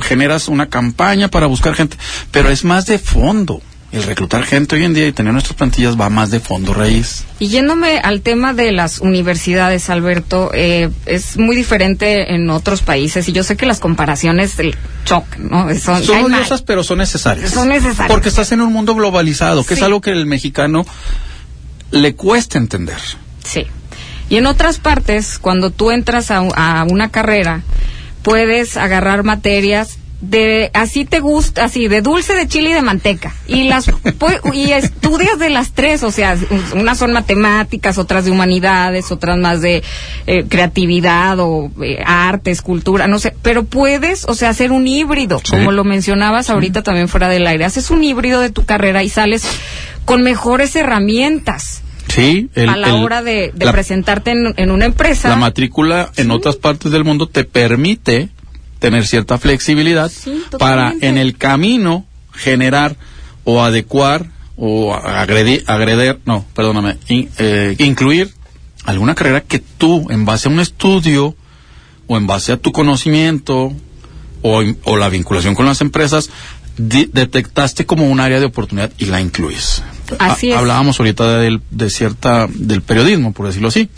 generas 0.01 0.49
una 0.49 0.69
campaña 0.69 1.29
para 1.29 1.47
buscar 1.47 1.75
gente, 1.75 1.97
pero 2.31 2.51
es 2.51 2.65
más 2.65 2.87
de 2.87 2.99
fondo. 2.99 3.61
El 3.93 4.05
reclutar 4.05 4.45
gente 4.45 4.75
hoy 4.77 4.85
en 4.85 4.95
día 4.95 5.07
y 5.07 5.13
tener 5.13 5.35
nuestras 5.35 5.55
plantillas 5.55 6.01
va 6.01 6.09
más 6.09 6.31
de 6.31 6.41
fondo 6.41 6.73
raíz. 6.73 7.25
Y 7.39 7.49
yéndome 7.49 7.99
al 7.99 8.23
tema 8.23 8.55
de 8.55 8.73
las 8.73 9.01
universidades, 9.01 9.91
Alberto, 9.91 10.51
eh, 10.55 10.89
es 11.05 11.37
muy 11.37 11.55
diferente 11.55 12.35
en 12.35 12.49
otros 12.49 12.81
países 12.81 13.29
y 13.29 13.33
yo 13.33 13.45
sé 13.45 13.55
que 13.55 13.67
las 13.67 13.81
comparaciones 13.81 14.55
chocan, 15.05 15.49
¿no? 15.51 15.75
Son, 15.75 16.03
Son 16.03 16.25
odiosas, 16.33 16.63
pero 16.63 16.83
son 16.83 16.99
necesarias. 16.99 17.51
Son 17.51 17.69
necesarias. 17.69 18.09
Porque 18.09 18.31
estás 18.31 18.51
en 18.53 18.63
un 18.63 18.73
mundo 18.73 18.95
globalizado, 18.95 19.63
que 19.63 19.75
Sí. 19.75 19.81
es 19.81 19.85
algo 19.85 20.01
que 20.01 20.13
el 20.13 20.25
mexicano 20.25 20.87
le 21.91 22.15
cuesta 22.15 22.57
entender. 22.57 22.97
Sí. 23.45 23.67
Y 24.31 24.37
en 24.39 24.47
otras 24.47 24.79
partes, 24.79 25.39
cuando 25.39 25.69
tú 25.69 25.91
entras 25.91 26.31
a, 26.31 26.39
a 26.39 26.85
una 26.85 27.11
carrera, 27.11 27.61
puedes 28.23 28.77
agarrar 28.77 29.23
materias 29.25 29.99
de 30.23 30.71
así 30.73 31.05
te 31.05 31.19
gusta, 31.19 31.65
así 31.65 31.89
de 31.89 32.01
dulce 32.01 32.33
de 32.35 32.47
chile 32.47 32.71
y 32.71 32.73
de 32.73 32.81
manteca. 32.81 33.35
Y 33.49 33.65
las 33.65 33.91
y 34.53 34.71
estudias 34.71 35.37
de 35.41 35.51
las 35.51 35.73
tres, 35.73 36.05
o 36.05 36.13
sea, 36.13 36.37
unas 36.75 36.97
son 36.99 37.13
matemáticas, 37.13 37.99
otras 37.99 38.25
de 38.25 38.31
humanidades, 38.31 39.11
otras 39.11 39.37
más 39.37 39.61
de 39.63 39.83
eh, 40.29 40.45
creatividad 40.49 41.41
o 41.41 41.73
eh, 41.83 42.01
arte, 42.07 42.53
escultura, 42.53 43.09
no 43.09 43.19
sé, 43.19 43.35
pero 43.43 43.65
puedes, 43.65 44.25
o 44.27 44.35
sea, 44.35 44.51
hacer 44.51 44.71
un 44.71 44.87
híbrido, 44.87 45.41
Sí. 45.43 45.51
como 45.51 45.73
lo 45.73 45.83
mencionabas 45.83 46.51
ahorita 46.51 46.85
también 46.85 47.09
fuera 47.09 47.29
del 47.29 47.45
aire, 47.45 47.65
haces 47.65 47.91
un 47.91 48.05
híbrido 48.05 48.41
de 48.41 48.51
tu 48.51 48.65
carrera 48.65 49.03
y 49.03 49.09
sales 49.09 49.45
con 50.05 50.23
mejores 50.23 50.77
herramientas 50.77 51.82
Sí, 52.15 52.51
el- 52.55 52.69
a 52.69 52.77
la 52.77 52.89
el- 52.89 53.03
hora 53.05 53.23
de, 53.23 53.53
de 53.55 53.65
la- 53.65 53.73
presentarte 53.73 54.31
en, 54.33 54.55
en 54.57 54.71
una 54.71 54.85
empresa. 54.85 55.29
La 55.29 55.37
matrícula 55.37 56.11
en 56.17 56.31
otras 56.31 56.57
partes 56.57 56.93
del 56.93 57.05
mundo 57.05 57.27
te 57.29 57.45
permite 57.45 58.29
tener 58.79 59.07
cierta 59.07 59.39
flexibilidad 59.39 60.11
Sí, 60.11 60.43
para 60.59 60.93
en 61.01 61.17
el 61.19 61.37
camino 61.37 62.05
generar 62.35 62.97
o 63.45 63.63
adecuar 63.63 64.27
o 64.57 64.93
agredi- 64.95 65.63
agreder, 65.67 66.19
no, 66.25 66.45
perdóname, 66.55 66.99
in- 67.09 67.31
eh, 67.39 67.75
incluir 67.79 68.33
alguna 68.85 69.15
carrera 69.15 69.41
que 69.41 69.59
tú, 69.61 70.09
en 70.11 70.25
base 70.25 70.49
a 70.49 70.51
un 70.53 70.61
estudio 70.61 71.35
o 72.09 72.17
en 72.17 72.27
base 72.27 72.53
a 72.53 72.57
tu 72.57 72.73
conocimiento 72.73 73.73
o, 74.43 74.97
la 74.97 75.09
vinculación 75.09 75.55
con 75.55 75.67
las 75.67 75.81
empresas, 75.81 76.29
di- 76.77 77.09
detectaste 77.13 77.87
como 77.87 78.11
un 78.11 78.19
área 78.21 78.41
de 78.41 78.47
oportunidad 78.47 78.91
y 78.99 79.05
la 79.07 79.21
incluyes. 79.21 79.83
Así 80.19 80.51
es. 80.51 80.57
Hablábamos 80.57 80.99
ahorita 80.99 81.39
del, 81.39 81.61
de 81.71 81.91
cierta, 81.91 82.47
del 82.49 82.83
periodismo, 82.83 83.33
por 83.33 83.47
decirlo 83.47 83.69
así. 83.69 83.89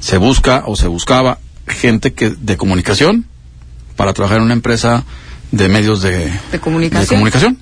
Se 0.00 0.16
busca 0.18 0.64
o 0.66 0.76
se 0.76 0.86
buscaba 0.88 1.38
gente 1.66 2.12
que 2.12 2.30
de 2.30 2.56
comunicación 2.56 3.26
para 3.96 4.12
trabajar 4.12 4.38
en 4.38 4.44
una 4.44 4.54
empresa 4.54 5.04
de 5.50 5.68
medios 5.68 6.02
de, 6.02 6.32
De 6.52 6.60
comunicación. 6.60 7.02
de 7.02 7.06
comunicación, 7.08 7.58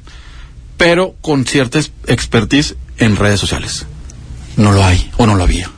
pero 0.77 1.15
con 1.21 1.45
cierta 1.47 1.79
expertise 2.07 2.77
en 2.99 3.17
redes 3.17 3.41
sociales. 3.41 3.87
No 4.57 4.73
lo 4.73 4.85
hay 4.85 5.11
o 5.17 5.27
no 5.27 5.35
lo 5.35 5.43
había. 5.45 5.71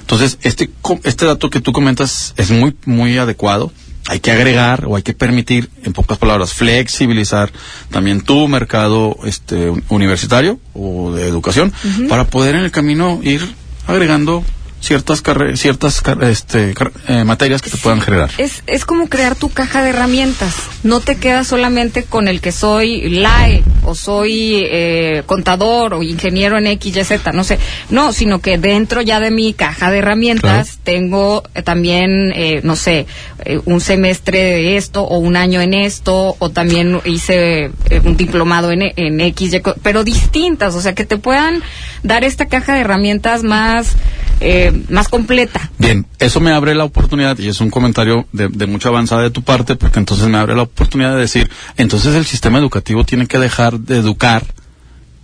Entonces, 0.00 0.38
este, 0.42 0.68
este 1.04 1.24
dato 1.24 1.50
que 1.50 1.60
tú 1.60 1.72
comentas 1.72 2.34
es 2.36 2.50
muy, 2.50 2.76
muy 2.84 3.16
adecuado. 3.18 3.72
Hay 4.08 4.20
que 4.20 4.30
agregar 4.32 4.86
o 4.86 4.96
hay 4.96 5.02
que 5.02 5.12
permitir, 5.12 5.70
en 5.84 5.92
pocas 5.92 6.18
palabras, 6.18 6.52
flexibilizar 6.52 7.50
también 7.90 8.22
tu 8.22 8.48
mercado 8.48 9.16
este, 9.24 9.70
un- 9.70 9.84
universitario 9.88 10.58
o 10.74 11.12
de 11.12 11.28
educación 11.28 11.72
para 12.08 12.24
poder 12.24 12.56
en 12.56 12.64
el 12.64 12.70
camino 12.70 13.20
ir 13.22 13.42
agregando 13.86 14.42
ciertas 14.80 15.22
ciertas 15.54 16.02
este, 16.22 16.74
eh, 17.08 17.24
materias 17.24 17.62
que 17.62 17.70
te 17.70 17.76
puedan 17.76 18.00
generar. 18.00 18.30
Es, 18.38 18.62
es 18.66 18.84
como 18.84 19.08
crear 19.08 19.36
tu 19.36 19.50
caja 19.50 19.82
de 19.82 19.90
herramientas. 19.90 20.54
No 20.82 21.00
te 21.00 21.16
quedas 21.16 21.46
solamente 21.46 22.04
con 22.04 22.28
el 22.28 22.40
que 22.40 22.52
soy 22.52 23.08
LAE 23.08 23.62
o 23.84 23.94
soy 23.94 24.62
eh, 24.70 25.22
contador 25.26 25.94
o 25.94 26.02
ingeniero 26.02 26.58
en 26.58 26.66
X, 26.66 26.96
Y, 26.96 27.04
Z, 27.04 27.32
no 27.32 27.44
sé. 27.44 27.58
No, 27.90 28.12
sino 28.12 28.40
que 28.40 28.58
dentro 28.58 29.00
ya 29.02 29.20
de 29.20 29.30
mi 29.30 29.52
caja 29.52 29.90
de 29.90 29.98
herramientas 29.98 30.40
Claro. 30.40 30.80
tengo 30.84 31.42
eh, 31.54 31.62
también, 31.62 32.32
eh, 32.34 32.60
no 32.62 32.76
sé, 32.76 33.06
eh, 33.44 33.60
un 33.64 33.80
semestre 33.80 34.38
de 34.38 34.76
esto 34.76 35.02
o 35.02 35.18
un 35.18 35.36
año 35.36 35.60
en 35.60 35.74
esto 35.74 36.36
o 36.38 36.50
también 36.50 37.00
hice 37.04 37.64
eh, 37.90 38.00
un 38.04 38.16
diplomado 38.16 38.70
en, 38.72 38.82
en 38.96 39.20
X, 39.20 39.54
Y, 39.54 39.62
pero 39.82 40.04
distintas, 40.04 40.74
o 40.74 40.80
sea, 40.80 40.94
que 40.94 41.04
te 41.04 41.18
puedan 41.18 41.62
dar 42.02 42.24
esta 42.24 42.46
caja 42.46 42.74
de 42.74 42.80
herramientas 42.80 43.42
más, 43.42 43.96
eh, 44.40 44.84
más 44.88 45.08
completa. 45.08 45.70
Bien, 45.78 46.06
eso 46.18 46.40
me 46.40 46.52
abre 46.52 46.74
la 46.74 46.84
oportunidad, 46.84 47.38
y 47.38 47.48
es 47.48 47.60
un 47.60 47.70
comentario 47.70 48.26
de, 48.32 48.48
de 48.48 48.66
mucha 48.66 48.88
avanzada 48.88 49.22
de 49.22 49.30
tu 49.30 49.42
parte, 49.42 49.76
porque 49.76 49.98
entonces 49.98 50.28
me 50.28 50.38
abre 50.38 50.54
la 50.54 50.62
oportunidad 50.62 51.14
de 51.14 51.20
decir, 51.20 51.50
entonces 51.76 52.14
el 52.14 52.24
sistema 52.24 52.58
educativo 52.58 53.04
tiene 53.04 53.26
que 53.26 53.38
dejar 53.38 53.78
de 53.78 53.98
educar 53.98 54.44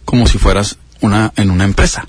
como 0.05 0.27
si 0.27 0.39
fueras 0.39 0.77
una 1.01 1.33
en 1.37 1.51
una 1.51 1.65
empresa, 1.65 2.07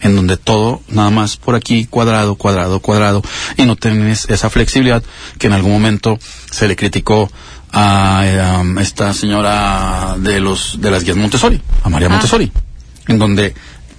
en 0.00 0.14
donde 0.14 0.36
todo 0.36 0.82
nada 0.88 1.10
más 1.10 1.36
por 1.36 1.56
aquí 1.56 1.86
cuadrado, 1.86 2.36
cuadrado, 2.36 2.78
cuadrado, 2.80 3.22
y 3.56 3.64
no 3.64 3.74
tienes 3.74 4.30
esa 4.30 4.48
flexibilidad 4.48 5.02
que 5.38 5.48
en 5.48 5.52
algún 5.52 5.72
momento 5.72 6.18
se 6.50 6.68
le 6.68 6.76
criticó 6.76 7.28
a 7.72 8.22
eh, 8.24 8.60
um, 8.60 8.78
esta 8.78 9.12
señora 9.12 10.14
de 10.16 10.38
los 10.38 10.80
de 10.80 10.90
las 10.92 11.02
guías 11.02 11.16
Montessori, 11.16 11.60
a 11.82 11.88
María 11.88 12.06
Ah. 12.06 12.12
Montessori, 12.12 12.52
en 13.08 13.18
donde 13.18 13.52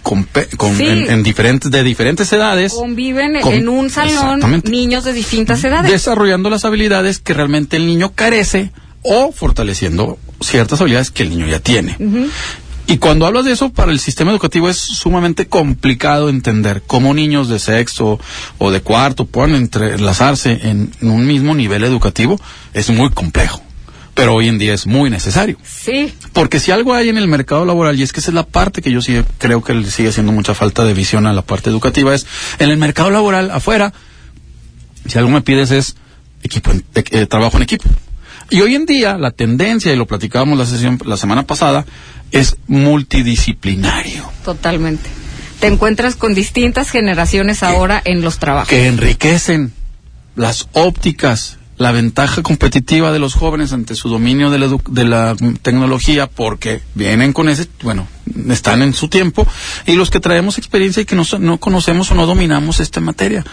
con, 0.06 0.24
pe- 0.26 0.48
con- 0.56 0.78
Sí. 0.78 0.86
en, 0.86 1.10
en 1.10 1.24
diferentes 1.24 1.72
de 1.72 1.82
diferentes 1.84 2.32
edades 2.32 2.74
Conviven 2.74 3.42
con- 3.42 3.54
en 3.56 3.68
un 3.68 3.90
salón 3.90 4.62
niños 4.66 5.04
de 5.04 5.14
distintas 5.14 5.64
edades. 5.64 5.92
desarrollando 5.92 6.52
las 6.52 6.64
habilidades 6.64 7.18
que 7.20 7.34
realmente 7.34 7.76
el 7.78 7.88
niño 7.88 8.12
carece 8.14 8.72
o 9.02 9.32
fortaleciendo 9.32 10.20
ciertas 10.42 10.80
habilidades 10.80 11.10
que 11.10 11.24
el 11.24 11.32
niño 11.32 11.48
ya 11.48 11.60
tiene. 11.60 11.98
Y 12.88 12.98
cuando 13.00 13.26
hablas 13.26 13.46
de 13.46 13.52
eso, 13.54 13.72
para 13.72 13.92
el 13.92 14.00
sistema 14.00 14.30
educativo 14.30 14.70
es 14.70 14.78
sumamente 14.78 15.48
complicado 15.48 16.30
entender 16.30 16.84
cómo 16.86 17.16
niños 17.16 17.50
de 17.50 17.58
sexto 17.58 18.20
o 18.60 18.70
de 18.72 18.82
cuarto 18.82 19.26
puedan 19.26 19.56
entrelazarse 19.56 20.60
en, 20.62 20.92
en 21.02 21.10
un 21.10 21.26
mismo 21.26 21.56
nivel 21.56 21.84
educativo. 21.84 22.40
Es 22.76 22.92
muy 22.92 23.10
complejo, 23.10 23.60
pero 24.16 24.34
hoy 24.34 24.48
en 24.48 24.58
día 24.58 24.74
es 24.74 24.88
muy 24.88 25.10
necesario. 25.12 25.58
Sí, 25.64 26.12
Porque 26.34 26.60
si 26.60 26.72
algo 26.72 26.94
hay 26.96 27.10
en 27.10 27.18
el 27.18 27.28
mercado 27.28 27.66
laboral, 27.66 28.00
y 28.00 28.04
es 28.04 28.12
que 28.14 28.22
esa 28.22 28.32
es 28.32 28.36
la 28.36 28.46
parte 28.48 28.82
que 28.82 28.90
yo 28.92 29.02
sí 29.02 29.22
creo 29.38 29.62
que 29.64 29.74
le 29.76 29.92
sigue 29.92 30.10
haciendo 30.10 30.32
mucha 30.32 30.56
falta 30.56 30.84
de 30.86 30.94
visión 30.94 31.28
a 31.28 31.34
la 31.34 31.42
parte 31.44 31.70
educativa, 31.70 32.16
es 32.16 32.26
en 32.60 32.70
el 32.72 32.78
mercado 32.78 33.12
laboral 33.12 33.52
afuera, 33.52 33.94
si 35.08 35.18
algo 35.20 35.30
me 35.30 35.42
pides 35.42 35.70
es 35.72 35.96
equipo, 36.44 36.72
en- 36.72 36.84
eh, 36.96 37.04
eh, 37.12 37.26
trabajo 37.28 37.58
en 37.58 37.64
equipo. 37.64 37.86
Y 38.50 38.62
hoy 38.62 38.76
en 38.76 38.86
día 38.86 39.18
la 39.18 39.32
tendencia, 39.32 39.92
y 39.92 39.96
lo 39.98 40.06
platicábamos 40.06 40.58
la 40.58 40.66
sesión 40.66 41.00
la 41.06 41.18
semana 41.18 41.44
pasada, 41.44 41.86
es 42.32 42.58
multidisciplinario, 42.68 44.24
totalmente. 44.44 45.10
Te 45.60 45.68
encuentras 45.68 46.16
con 46.16 46.34
distintas 46.36 46.90
generaciones 46.90 47.64
ahora 47.64 48.02
en 48.06 48.22
los 48.22 48.40
trabajos. 48.40 48.70
que 48.70 48.88
enriquecen 48.88 49.74
las 50.36 50.68
ópticas, 50.74 51.58
la 51.78 51.92
ventaja 51.92 52.42
competitiva 52.42 53.12
de 53.12 53.20
los 53.20 53.34
jóvenes 53.34 53.74
ante 53.74 53.96
su 53.96 54.10
dominio 54.10 54.50
de 54.50 54.60
la, 54.60 54.78
de 54.90 55.06
la 55.06 55.36
tecnología, 55.62 56.28
porque 56.28 56.82
vienen 56.94 57.34
con 57.34 57.50
ese, 57.50 57.68
bueno, 57.84 58.08
están 58.50 58.82
en 58.82 58.94
su 58.94 59.08
tiempo, 59.08 59.48
y 59.86 59.96
los 59.96 60.10
que 60.10 60.20
traemos 60.20 60.58
experiencia 60.58 61.02
y 61.02 61.06
que 61.06 61.16
no, 61.16 61.24
no 61.40 61.58
conocemos 61.58 62.12
o 62.12 62.16
no 62.16 62.26
dominamos 62.26 62.80
esta 62.80 63.02
materia, 63.02 63.44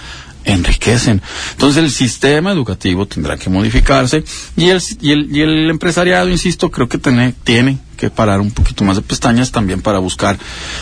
enriquecen. 0.44 1.22
Entonces 1.52 1.82
el 1.82 1.90
sistema 1.90 2.52
educativo 2.52 3.06
tendrá 3.06 3.36
que 3.36 3.50
modificarse 3.50 4.24
y 4.56 4.70
el, 4.70 4.82
y 5.00 5.12
el, 5.12 5.36
y 5.36 5.40
el 5.40 5.70
empresariado, 5.70 6.28
insisto, 6.28 6.70
creo 6.70 6.88
que 6.88 6.98
tiene, 6.98 7.34
tiene 7.44 7.78
que 7.96 8.10
parar 8.10 8.40
un 8.40 8.50
poquito 8.50 8.84
más 8.84 8.96
de 8.96 9.02
pestañas 9.02 9.52
también 9.52 9.80
para 9.80 9.98
buscar, 9.98 10.38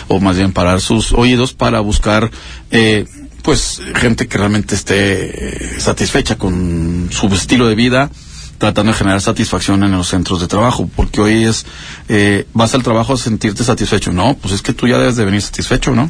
o 0.07 0.19
más 0.19 0.37
bien 0.37 0.53
parar 0.53 0.81
sus 0.81 1.13
oídos 1.13 1.53
para 1.53 1.79
buscar, 1.79 2.31
eh, 2.71 3.05
pues, 3.41 3.81
gente 3.95 4.27
que 4.27 4.37
realmente 4.37 4.75
esté 4.75 5.75
eh, 5.75 5.79
satisfecha 5.79 6.37
con 6.37 7.09
su 7.11 7.27
estilo 7.27 7.67
de 7.67 7.75
vida, 7.75 8.09
tratando 8.57 8.91
de 8.91 8.97
generar 8.97 9.21
satisfacción 9.21 9.83
en 9.83 9.91
los 9.91 10.07
centros 10.07 10.41
de 10.41 10.47
trabajo, 10.47 10.89
porque 10.95 11.21
hoy 11.21 11.45
es, 11.45 11.65
eh, 12.09 12.45
vas 12.53 12.73
al 12.75 12.83
trabajo 12.83 13.13
a 13.13 13.17
sentirte 13.17 13.63
satisfecho. 13.63 14.11
No, 14.11 14.35
pues 14.35 14.53
es 14.53 14.61
que 14.61 14.73
tú 14.73 14.87
ya 14.87 14.97
debes 14.97 15.15
de 15.15 15.25
venir 15.25 15.41
satisfecho, 15.41 15.95
¿no? 15.95 16.09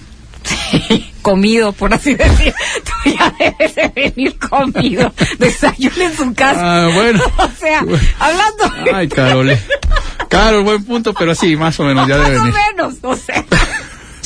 comido, 1.21 1.71
por 1.71 1.93
así 1.93 2.15
decir. 2.15 2.53
Tú 2.83 3.11
ya 3.11 3.33
debes 3.39 3.75
de 3.75 3.87
venir 3.95 4.37
comido. 4.39 5.13
Desayuno 5.37 6.03
en 6.03 6.17
su 6.17 6.33
casa. 6.33 6.59
Ah, 6.61 6.89
bueno. 6.93 7.23
o 7.37 7.49
sea, 7.59 7.79
hablando. 8.19 8.93
Ay, 8.93 9.07
Carole. 9.07 9.59
Carol, 10.29 10.63
buen 10.63 10.83
punto, 10.83 11.13
pero 11.13 11.35
sí, 11.35 11.55
más 11.55 11.79
o 11.79 11.83
menos 11.83 12.07
ya 12.07 12.17
más 12.17 12.27
debe 12.27 12.39
o 12.39 12.43
venir. 12.43 12.59
menos, 12.75 12.95
o 13.01 13.15
sea, 13.15 13.45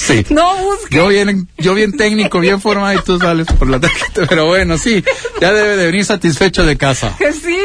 Sí. 0.06 0.26
no 0.30 0.56
busques. 0.58 0.90
Yo 0.92 1.08
bien, 1.08 1.48
yo 1.58 1.74
bien 1.74 1.92
técnico, 1.98 2.40
bien 2.40 2.62
formado 2.62 2.94
y 3.00 3.04
tú 3.04 3.18
sales 3.20 3.48
por 3.48 3.70
la 3.70 3.80
tarjeta, 3.80 4.26
pero 4.28 4.46
bueno, 4.46 4.78
sí, 4.78 5.04
ya 5.42 5.52
debe 5.54 5.78
de 5.78 5.86
venir 5.88 6.06
satisfecho 6.06 6.66
de 6.66 6.78
casa. 6.78 7.16
Que 7.18 7.34
sí, 7.34 7.58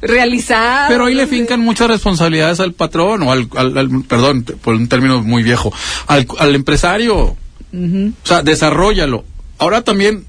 realizado. 0.00 0.88
Pero 0.88 1.06
ahí 1.06 1.14
le 1.14 1.26
fincan 1.26 1.60
muchas 1.60 1.88
responsabilidades 1.88 2.60
al 2.60 2.72
patrón 2.72 3.22
o 3.24 3.32
al, 3.32 3.48
al- 3.56 3.76
al- 3.76 4.04
perdón, 4.08 4.44
por 4.44 4.74
un 4.74 4.88
término 4.88 5.20
muy 5.22 5.42
viejo, 5.42 5.72
al, 6.06 6.26
al 6.38 6.54
empresario. 6.54 7.16
O 7.18 7.36
sea, 8.24 8.42
desarrollalo. 8.42 9.24
Ahora 9.58 9.82
también 9.82 10.24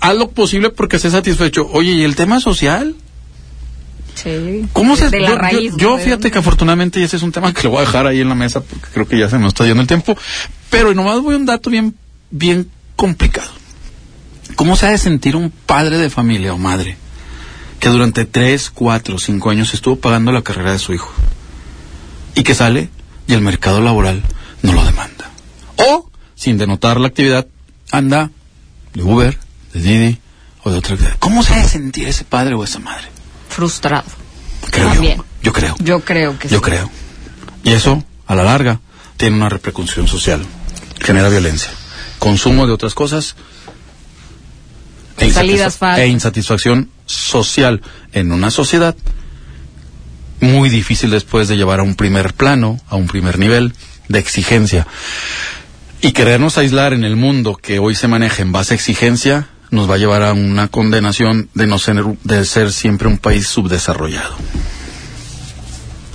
haz 0.00 0.16
lo 0.16 0.30
posible 0.30 0.70
porque 0.70 0.96
estés 0.96 1.12
satisfecho. 1.12 1.68
Oye, 1.72 1.92
¿y 1.92 2.02
el 2.02 2.16
tema 2.16 2.40
social? 2.40 2.94
Sí. 4.14 4.66
¿Cómo 4.72 4.96
se 4.96 5.10
De 5.10 5.20
la 5.20 5.50
yo, 5.76 5.98
fíjate 5.98 6.30
que 6.30 6.38
afortunadamente 6.38 7.00
y 7.00 7.02
ese 7.02 7.16
es 7.16 7.22
un 7.22 7.32
tema 7.32 7.52
que 7.54 7.62
lo 7.64 7.70
voy 7.70 7.78
a 7.78 7.82
dejar 7.82 8.06
ahí 8.06 8.20
en 8.20 8.28
la 8.28 8.34
mesa 8.34 8.60
porque 8.60 8.88
creo 8.92 9.08
que 9.08 9.18
ya 9.18 9.28
se 9.28 9.38
nos 9.38 9.48
está 9.48 9.64
yendo 9.66 9.80
el 9.80 9.88
tiempo, 9.88 10.16
pero 10.70 10.94
nomás 10.94 11.20
voy 11.20 11.34
a 11.34 11.38
un 11.38 11.46
dato 11.46 11.70
bien 11.70 11.94
bien 12.30 12.70
complicado. 12.96 13.50
¿Cómo 14.56 14.76
se 14.76 14.86
ha 14.86 14.90
de 14.90 14.98
sentir 14.98 15.36
un 15.36 15.50
padre 15.50 15.98
de 15.98 16.10
familia 16.10 16.54
o 16.54 16.58
madre 16.58 16.96
que 17.80 17.88
durante 17.88 18.24
tres, 18.24 18.70
cuatro, 18.70 19.18
cinco 19.18 19.50
años 19.50 19.74
estuvo 19.74 19.96
pagando 19.96 20.32
la 20.32 20.42
carrera 20.42 20.72
de 20.72 20.78
su 20.78 20.94
hijo 20.94 21.12
y 22.34 22.42
que 22.42 22.54
sale 22.54 22.88
y 23.26 23.34
el 23.34 23.40
mercado 23.40 23.80
laboral 23.80 24.22
no 24.62 24.72
lo 24.72 24.84
demanda? 24.84 25.30
O, 25.76 26.10
sin 26.34 26.58
denotar 26.58 27.00
la 27.00 27.08
actividad, 27.08 27.46
anda 27.90 28.30
de 28.94 29.02
Uber, 29.02 29.38
de 29.72 29.80
Didi 29.80 30.18
o 30.62 30.70
de 30.70 30.78
otra 30.78 30.94
actividad. 30.94 31.16
¿Cómo 31.18 31.42
se 31.42 31.54
ha 31.54 31.58
de 31.58 31.68
sentir 31.68 32.08
ese 32.08 32.24
padre 32.24 32.54
o 32.54 32.64
esa 32.64 32.78
madre? 32.78 33.13
Frustrado. 33.54 34.04
Creo 34.70 34.88
También. 34.88 35.16
yo. 35.18 35.24
Yo 35.42 35.52
creo. 35.52 35.76
Yo 35.78 36.00
creo 36.00 36.38
que 36.38 36.48
Yo 36.48 36.58
sí. 36.58 36.62
creo. 36.64 36.90
Y 37.62 37.70
eso, 37.70 38.02
a 38.26 38.34
la 38.34 38.44
larga, 38.44 38.80
tiene 39.16 39.36
una 39.36 39.48
repercusión 39.48 40.08
social. 40.08 40.44
Genera 41.00 41.28
violencia. 41.28 41.70
Consumo 42.18 42.66
de 42.66 42.72
otras 42.72 42.94
cosas. 42.94 43.36
E, 45.18 45.30
Salidas 45.30 45.78
insatisfa- 45.80 45.98
e 45.98 46.08
insatisfacción 46.08 46.90
social 47.06 47.82
en 48.12 48.32
una 48.32 48.50
sociedad 48.50 48.96
muy 50.40 50.68
difícil 50.68 51.10
después 51.10 51.46
de 51.48 51.56
llevar 51.56 51.80
a 51.80 51.84
un 51.84 51.94
primer 51.94 52.34
plano, 52.34 52.80
a 52.88 52.96
un 52.96 53.06
primer 53.06 53.38
nivel 53.38 53.74
de 54.08 54.18
exigencia. 54.18 54.86
Y 56.00 56.12
querernos 56.12 56.58
aislar 56.58 56.92
en 56.92 57.04
el 57.04 57.16
mundo 57.16 57.54
que 57.56 57.78
hoy 57.78 57.94
se 57.94 58.08
maneja 58.08 58.42
en 58.42 58.52
base 58.52 58.74
a 58.74 58.76
exigencia 58.76 59.48
nos 59.70 59.90
va 59.90 59.94
a 59.94 59.98
llevar 59.98 60.22
a 60.22 60.32
una 60.32 60.68
condenación 60.68 61.48
de 61.54 61.66
no 61.66 61.78
ser, 61.78 62.04
de 62.24 62.44
ser 62.44 62.72
siempre 62.72 63.08
un 63.08 63.18
país 63.18 63.46
subdesarrollado. 63.46 64.34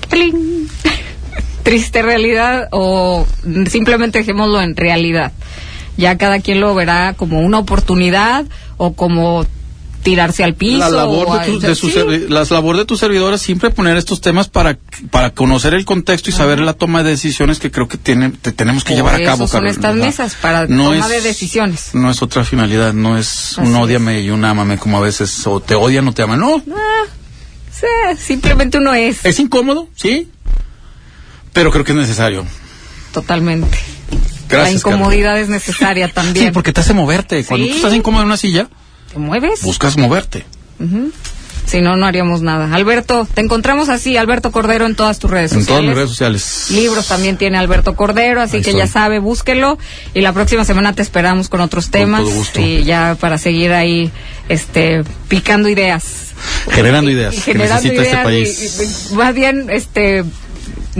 ¡Pling! 0.09 0.67
Triste 1.63 2.01
realidad 2.01 2.67
o 2.71 3.27
simplemente 3.67 4.19
dejémoslo 4.19 4.61
en 4.61 4.75
realidad. 4.75 5.33
Ya 5.97 6.17
cada 6.17 6.39
quien 6.39 6.61
lo 6.61 6.73
verá 6.73 7.13
como 7.15 7.41
una 7.41 7.59
oportunidad 7.59 8.45
o 8.77 8.93
como 8.93 9.45
tirarse 10.09 10.43
al 10.43 10.55
piso. 10.55 10.77
la 10.79 10.89
labor 10.89 11.39
de, 11.39 11.45
tu, 11.45 11.59
de 11.59 11.75
su 11.75 11.89
sí, 11.89 12.25
las 12.29 12.49
labor 12.51 12.77
de 12.77 12.85
tu 12.85 12.97
servidora 12.97 13.35
es 13.35 13.41
siempre 13.41 13.69
poner 13.69 13.95
estos 13.97 14.21
temas 14.21 14.47
para 14.49 14.77
para 15.11 15.31
conocer 15.31 15.73
el 15.73 15.85
contexto 15.85 16.29
y 16.29 16.33
saber 16.33 16.59
la 16.59 16.73
toma 16.73 17.03
de 17.03 17.11
decisiones 17.11 17.59
que 17.59 17.69
creo 17.71 17.87
que 17.87 17.97
tiene, 17.97 18.31
te- 18.31 18.51
tenemos 18.51 18.83
que 18.83 18.89
Por 18.93 18.97
llevar 18.97 19.15
a 19.15 19.23
cabo 19.23 19.47
son 19.47 19.61
Carol, 19.61 19.67
estas 19.67 19.93
¿verdad? 19.93 20.05
mesas, 20.07 20.35
para 20.41 20.67
toma 20.67 21.07
de 21.07 21.21
decisiones. 21.21 21.89
no 21.93 22.09
es 22.09 22.21
otra 22.21 22.43
finalidad 22.43 22.93
no 22.93 23.17
es 23.17 23.57
un 23.57 23.65
Así 23.65 23.71
es. 23.73 23.77
odiame 23.79 24.21
y 24.21 24.29
un 24.31 24.43
ámame 24.45 24.77
como 24.77 24.97
a 24.97 25.01
veces 25.01 25.45
o 25.47 25.59
te 25.59 25.75
odian 25.75 26.07
o 26.07 26.11
te 26.13 26.23
aman 26.23 26.39
no 26.39 26.55
Ah, 26.71 27.05
sí, 27.71 27.85
simplemente 28.17 28.77
uno 28.77 28.93
es. 28.93 29.23
es 29.25 29.39
incómodo 29.39 29.87
sí 29.95 30.29
pero 31.53 31.71
creo 31.71 31.83
que 31.83 31.91
es 31.93 31.97
necesario 31.97 32.45
Totalmente. 33.13 33.77
Gracias, 34.47 34.83
la 34.85 34.91
incomodidad 34.91 35.39
es 35.39 35.49
necesaria 35.49 36.07
también. 36.11 36.47
sí 36.47 36.51
porque 36.51 36.73
te 36.73 36.81
hace 36.81 36.93
moverte 36.93 37.43
cuando 37.45 37.65
Sí. 37.65 37.71
tú 37.71 37.77
estás 37.77 37.93
incómodo 37.93 38.21
en 38.23 38.27
una 38.27 38.37
silla 38.37 38.67
¿Te 39.11 39.19
mueves? 39.19 39.61
buscas 39.63 39.97
moverte. 39.97 40.45
Si 41.65 41.81
no, 41.81 41.95
no 41.95 42.07
haríamos 42.07 42.41
nada. 42.41 42.73
Alberto, 42.73 43.27
te 43.31 43.41
encontramos 43.41 43.89
así, 43.89 44.17
Alberto 44.17 44.51
Cordero, 44.51 44.87
en 44.87 44.95
todas 44.95 45.19
tus 45.19 45.29
redes 45.29 45.51
en 45.51 45.59
sociales. 45.59 45.67
todas 45.67 45.83
mis 45.83 45.93
redes 45.95 46.09
sociales 46.09 46.65
Libros 46.71 47.07
también 47.07 47.37
tiene 47.37 47.59
Alberto 47.59 47.95
Cordero, 47.95 48.41
así 48.41 48.57
Ahí 48.57 48.63
que 48.63 48.71
estoy. 48.71 48.81
ya 48.85 48.87
sabe, 48.87 49.19
búsquelo. 49.19 49.77
Y 50.15 50.21
la 50.21 50.33
próxima 50.33 50.65
semana 50.65 50.93
te 50.93 51.03
esperamos 51.03 51.47
con 51.47 51.61
otros 51.61 51.91
temas. 51.91 52.23
todo 52.23 52.31
gusto. 52.31 52.59
Y 52.59 52.83
ya 52.85 53.15
para 53.19 53.37
seguir 53.37 53.71
ahí, 53.71 54.09
este, 54.47 55.03
picando 55.27 55.69
ideas. 55.69 56.31
generando 56.71 57.11
ideas 57.11 57.35
Y 57.35 57.37
que 57.37 57.51
generando 57.51 57.83
necesita 57.83 58.01
este 58.01 58.11
ideas 58.13 58.23
país 58.23 58.79
y- 59.09 59.13
y- 59.13 59.15
más 59.15 59.35
bien, 59.35 59.69
este, 59.69 60.23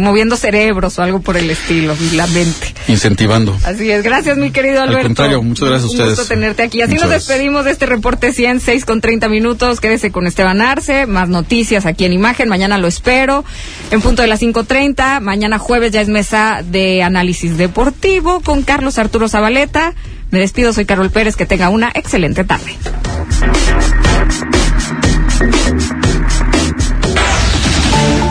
moviendo 0.02 0.36
cerebros 0.38 0.98
o 1.00 1.04
algo 1.04 1.22
por 1.22 1.38
el 1.38 1.50
estilo, 1.50 1.96
y 2.12 2.16
la 2.16 2.28
mente. 2.28 2.74
incentivando 2.88 3.58
Así 3.64 3.90
es, 3.92 4.04
gracias 4.04 4.38
mi 4.38 4.52
querido 4.52 4.82
Al 4.82 4.90
Alberto. 4.90 5.08
contrario, 5.08 5.42
muchas 5.44 5.68
gracias 5.70 5.84
a 5.84 5.88
Un 5.94 6.00
ustedes. 6.00 6.18
gusto 6.20 6.34
tenerte 6.34 6.64
aquí. 6.64 6.82
Así 6.82 6.94
Muchas 6.94 7.02
nos 7.04 7.10
gracias. 7.12 7.28
despedimos 7.28 7.66
de 7.66 7.72
este 7.72 7.86
reporte 7.86 8.34
100, 8.34 8.60
6 8.60 8.86
con 8.86 9.02
30 9.02 9.30
minutos. 9.30 9.80
Quédese 9.80 10.12
con 10.12 10.28
Esteban 10.28 10.62
Arce, 10.62 11.06
más 11.06 11.30
noticias 11.30 11.86
aquí 11.86 12.06
en 12.06 12.14
Imagen. 12.14 12.50
Mañana 12.50 12.78
lo 12.78 12.88
espero 12.88 13.44
en 13.92 14.02
punto 14.02 14.22
de 14.22 14.28
las 14.28 14.42
5.30. 14.42 15.20
Mañana 15.22 15.60
jueves 15.60 15.92
ya 15.92 16.02
es 16.02 16.08
mesa 16.10 16.62
de 16.64 17.04
análisis 17.04 17.58
deportivo 17.58 18.40
con 18.42 18.64
Carlos 18.64 18.98
Arturo 18.98 19.28
Zabaleta. 19.30 19.94
Me 20.32 20.40
despido, 20.40 20.74
soy 20.74 20.86
Carol 20.86 21.10
Pérez. 21.10 21.36
Que 21.36 21.46
tenga 21.46 21.70
una 21.70 21.92
excelente 21.94 22.44
tarde. 22.44 22.76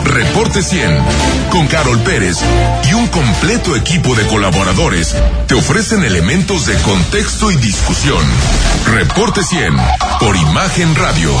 Reporte 0.09 0.63
100 0.63 0.97
con 1.51 1.67
Carol 1.67 1.99
Pérez 1.99 2.37
y 2.89 2.93
un 2.93 3.07
completo 3.07 3.75
equipo 3.75 4.15
de 4.15 4.25
colaboradores 4.25 5.15
te 5.47 5.53
ofrecen 5.53 6.03
elementos 6.03 6.65
de 6.65 6.75
contexto 6.81 7.51
y 7.51 7.57
discusión. 7.57 8.23
Reporte 8.87 9.43
100 9.43 9.77
por 10.19 10.35
Imagen 10.35 10.95
Radio 10.95 11.31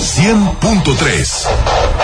100.3. 0.00 2.03